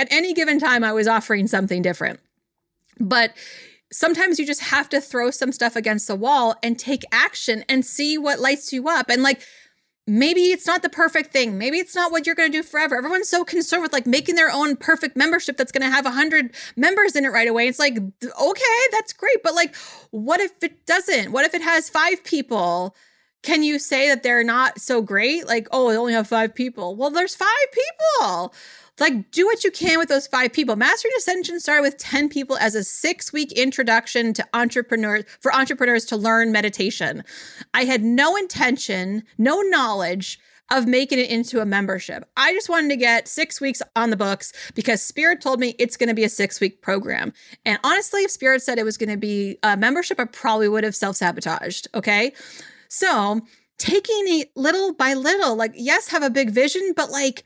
at 0.00 0.08
any 0.10 0.32
given 0.32 0.58
time, 0.58 0.82
I 0.82 0.92
was 0.92 1.06
offering 1.06 1.46
something 1.46 1.82
different. 1.82 2.20
But 2.98 3.34
sometimes 3.92 4.38
you 4.38 4.46
just 4.46 4.62
have 4.62 4.88
to 4.88 5.00
throw 5.00 5.30
some 5.30 5.52
stuff 5.52 5.76
against 5.76 6.08
the 6.08 6.16
wall 6.16 6.54
and 6.62 6.78
take 6.78 7.04
action 7.12 7.64
and 7.68 7.84
see 7.84 8.16
what 8.16 8.40
lights 8.40 8.72
you 8.72 8.88
up. 8.88 9.10
And 9.10 9.22
like, 9.22 9.42
maybe 10.06 10.40
it's 10.52 10.66
not 10.66 10.82
the 10.82 10.88
perfect 10.88 11.32
thing. 11.32 11.58
Maybe 11.58 11.76
it's 11.76 11.94
not 11.94 12.10
what 12.10 12.24
you're 12.24 12.34
going 12.34 12.50
to 12.50 12.58
do 12.58 12.62
forever. 12.62 12.96
Everyone's 12.96 13.28
so 13.28 13.44
concerned 13.44 13.82
with 13.82 13.92
like 13.92 14.06
making 14.06 14.36
their 14.36 14.50
own 14.50 14.76
perfect 14.76 15.16
membership 15.16 15.58
that's 15.58 15.70
going 15.70 15.82
to 15.82 15.94
have 15.94 16.06
a 16.06 16.10
hundred 16.10 16.54
members 16.76 17.14
in 17.14 17.26
it 17.26 17.28
right 17.28 17.48
away. 17.48 17.68
It's 17.68 17.78
like, 17.78 17.96
okay, 17.96 18.80
that's 18.92 19.12
great. 19.12 19.42
But 19.42 19.54
like, 19.54 19.76
what 20.10 20.40
if 20.40 20.62
it 20.62 20.86
doesn't? 20.86 21.30
What 21.30 21.44
if 21.44 21.52
it 21.52 21.62
has 21.62 21.90
five 21.90 22.24
people? 22.24 22.96
Can 23.42 23.62
you 23.62 23.78
say 23.78 24.08
that 24.08 24.22
they're 24.22 24.44
not 24.44 24.80
so 24.80 25.00
great? 25.02 25.46
Like, 25.46 25.68
oh, 25.72 25.90
they 25.90 25.96
only 25.96 26.12
have 26.12 26.26
five 26.26 26.54
people. 26.54 26.96
Well, 26.96 27.10
there's 27.10 27.34
five 27.34 27.48
people 27.72 28.54
like 29.00 29.30
do 29.30 29.46
what 29.46 29.64
you 29.64 29.70
can 29.70 29.98
with 29.98 30.08
those 30.08 30.26
five 30.26 30.52
people. 30.52 30.76
Mastering 30.76 31.14
Ascension 31.16 31.58
started 31.60 31.82
with 31.82 31.96
10 31.98 32.28
people 32.28 32.56
as 32.58 32.74
a 32.74 32.84
six 32.84 33.32
week 33.32 33.52
introduction 33.52 34.32
to 34.34 34.46
entrepreneurs 34.54 35.24
for 35.40 35.54
entrepreneurs 35.54 36.04
to 36.06 36.16
learn 36.16 36.52
meditation. 36.52 37.24
I 37.74 37.84
had 37.84 38.02
no 38.02 38.36
intention, 38.36 39.24
no 39.38 39.60
knowledge 39.62 40.38
of 40.70 40.86
making 40.86 41.18
it 41.18 41.28
into 41.30 41.60
a 41.60 41.66
membership. 41.66 42.28
I 42.36 42.52
just 42.52 42.68
wanted 42.68 42.90
to 42.90 42.96
get 42.96 43.26
six 43.26 43.60
weeks 43.60 43.82
on 43.96 44.10
the 44.10 44.16
books 44.16 44.52
because 44.74 45.02
Spirit 45.02 45.40
told 45.40 45.58
me 45.58 45.74
it's 45.78 45.96
going 45.96 46.08
to 46.08 46.14
be 46.14 46.24
a 46.24 46.28
six 46.28 46.60
week 46.60 46.80
program. 46.80 47.32
And 47.64 47.78
honestly, 47.82 48.22
if 48.22 48.30
Spirit 48.30 48.62
said 48.62 48.78
it 48.78 48.84
was 48.84 48.96
going 48.96 49.10
to 49.10 49.16
be 49.16 49.58
a 49.62 49.76
membership, 49.76 50.20
I 50.20 50.26
probably 50.26 50.68
would 50.68 50.84
have 50.84 50.94
self 50.94 51.16
sabotaged. 51.16 51.88
Okay. 51.94 52.32
So 52.88 53.40
taking 53.78 54.40
it 54.40 54.50
little 54.54 54.92
by 54.92 55.14
little, 55.14 55.56
like, 55.56 55.72
yes, 55.74 56.08
have 56.08 56.22
a 56.22 56.30
big 56.30 56.50
vision, 56.50 56.92
but 56.94 57.10
like, 57.10 57.44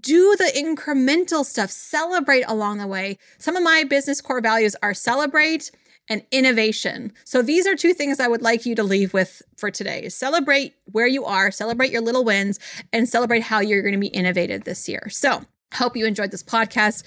do 0.00 0.34
the 0.36 0.52
incremental 0.56 1.44
stuff, 1.44 1.70
celebrate 1.70 2.44
along 2.48 2.78
the 2.78 2.86
way. 2.86 3.18
Some 3.38 3.56
of 3.56 3.62
my 3.62 3.84
business 3.84 4.20
core 4.20 4.40
values 4.40 4.74
are 4.82 4.94
celebrate, 4.94 5.70
and 6.08 6.22
innovation. 6.30 7.12
So 7.24 7.42
these 7.42 7.66
are 7.66 7.74
two 7.74 7.92
things 7.92 8.20
I 8.20 8.28
would 8.28 8.42
like 8.42 8.66
you 8.66 8.74
to 8.76 8.82
leave 8.82 9.12
with 9.12 9.42
for 9.56 9.70
today. 9.70 10.08
Celebrate 10.08 10.74
where 10.92 11.06
you 11.06 11.24
are, 11.24 11.50
celebrate 11.50 11.90
your 11.90 12.00
little 12.00 12.24
wins, 12.24 12.58
and 12.92 13.08
celebrate 13.08 13.42
how 13.42 13.60
you're 13.60 13.82
going 13.82 13.94
to 13.94 14.00
be 14.00 14.06
innovative 14.08 14.64
this 14.64 14.88
year. 14.88 15.08
So, 15.10 15.42
hope 15.74 15.96
you 15.96 16.06
enjoyed 16.06 16.30
this 16.30 16.42
podcast. 16.42 17.04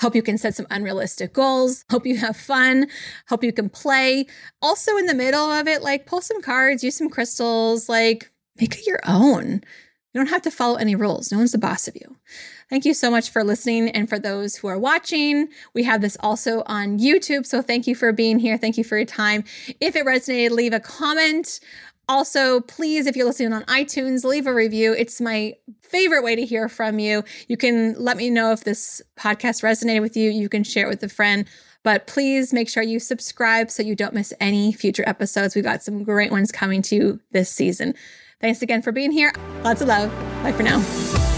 Hope 0.00 0.14
you 0.14 0.22
can 0.22 0.38
set 0.38 0.54
some 0.54 0.66
unrealistic 0.70 1.34
goals. 1.34 1.84
Hope 1.90 2.06
you 2.06 2.16
have 2.16 2.36
fun. 2.36 2.86
Hope 3.28 3.44
you 3.44 3.52
can 3.52 3.68
play. 3.68 4.26
Also, 4.62 4.96
in 4.96 5.04
the 5.04 5.14
middle 5.14 5.52
of 5.52 5.68
it, 5.68 5.82
like 5.82 6.06
pull 6.06 6.22
some 6.22 6.40
cards, 6.40 6.82
use 6.82 6.96
some 6.96 7.10
crystals, 7.10 7.88
like 7.88 8.30
make 8.58 8.78
it 8.78 8.86
your 8.86 9.00
own. 9.06 9.62
You 10.12 10.20
don't 10.20 10.30
have 10.30 10.42
to 10.42 10.50
follow 10.50 10.76
any 10.76 10.96
rules. 10.96 11.30
No 11.30 11.38
one's 11.38 11.52
the 11.52 11.58
boss 11.58 11.86
of 11.86 11.94
you. 11.94 12.16
Thank 12.68 12.84
you 12.84 12.94
so 12.94 13.10
much 13.10 13.30
for 13.30 13.44
listening. 13.44 13.90
And 13.90 14.08
for 14.08 14.18
those 14.18 14.56
who 14.56 14.68
are 14.68 14.78
watching, 14.78 15.48
we 15.74 15.84
have 15.84 16.00
this 16.00 16.16
also 16.20 16.62
on 16.66 16.98
YouTube. 16.98 17.46
So 17.46 17.62
thank 17.62 17.86
you 17.86 17.94
for 17.94 18.12
being 18.12 18.38
here. 18.38 18.58
Thank 18.58 18.76
you 18.76 18.84
for 18.84 18.96
your 18.96 19.06
time. 19.06 19.44
If 19.80 19.94
it 19.94 20.04
resonated, 20.04 20.50
leave 20.50 20.72
a 20.72 20.80
comment. 20.80 21.60
Also, 22.08 22.60
please, 22.62 23.06
if 23.06 23.14
you're 23.14 23.26
listening 23.26 23.52
on 23.52 23.62
iTunes, 23.64 24.24
leave 24.24 24.48
a 24.48 24.54
review. 24.54 24.92
It's 24.92 25.20
my 25.20 25.54
favorite 25.82 26.24
way 26.24 26.34
to 26.34 26.44
hear 26.44 26.68
from 26.68 26.98
you. 26.98 27.22
You 27.46 27.56
can 27.56 27.94
let 27.96 28.16
me 28.16 28.30
know 28.30 28.50
if 28.50 28.64
this 28.64 29.00
podcast 29.16 29.62
resonated 29.62 30.00
with 30.00 30.16
you. 30.16 30.28
You 30.30 30.48
can 30.48 30.64
share 30.64 30.86
it 30.86 30.90
with 30.90 31.02
a 31.04 31.08
friend. 31.08 31.46
But 31.82 32.06
please 32.06 32.52
make 32.52 32.68
sure 32.68 32.82
you 32.82 32.98
subscribe 32.98 33.70
so 33.70 33.82
you 33.82 33.94
don't 33.94 34.12
miss 34.12 34.34
any 34.40 34.72
future 34.72 35.04
episodes. 35.06 35.54
We've 35.54 35.64
got 35.64 35.82
some 35.82 36.02
great 36.02 36.30
ones 36.30 36.52
coming 36.52 36.82
to 36.82 36.96
you 36.96 37.20
this 37.30 37.48
season. 37.48 37.94
Thanks 38.40 38.62
again 38.62 38.82
for 38.82 38.92
being 38.92 39.12
here. 39.12 39.32
Lots 39.62 39.82
of 39.82 39.88
love. 39.88 40.10
Bye 40.42 40.52
for 40.52 40.62
now. 40.62 41.29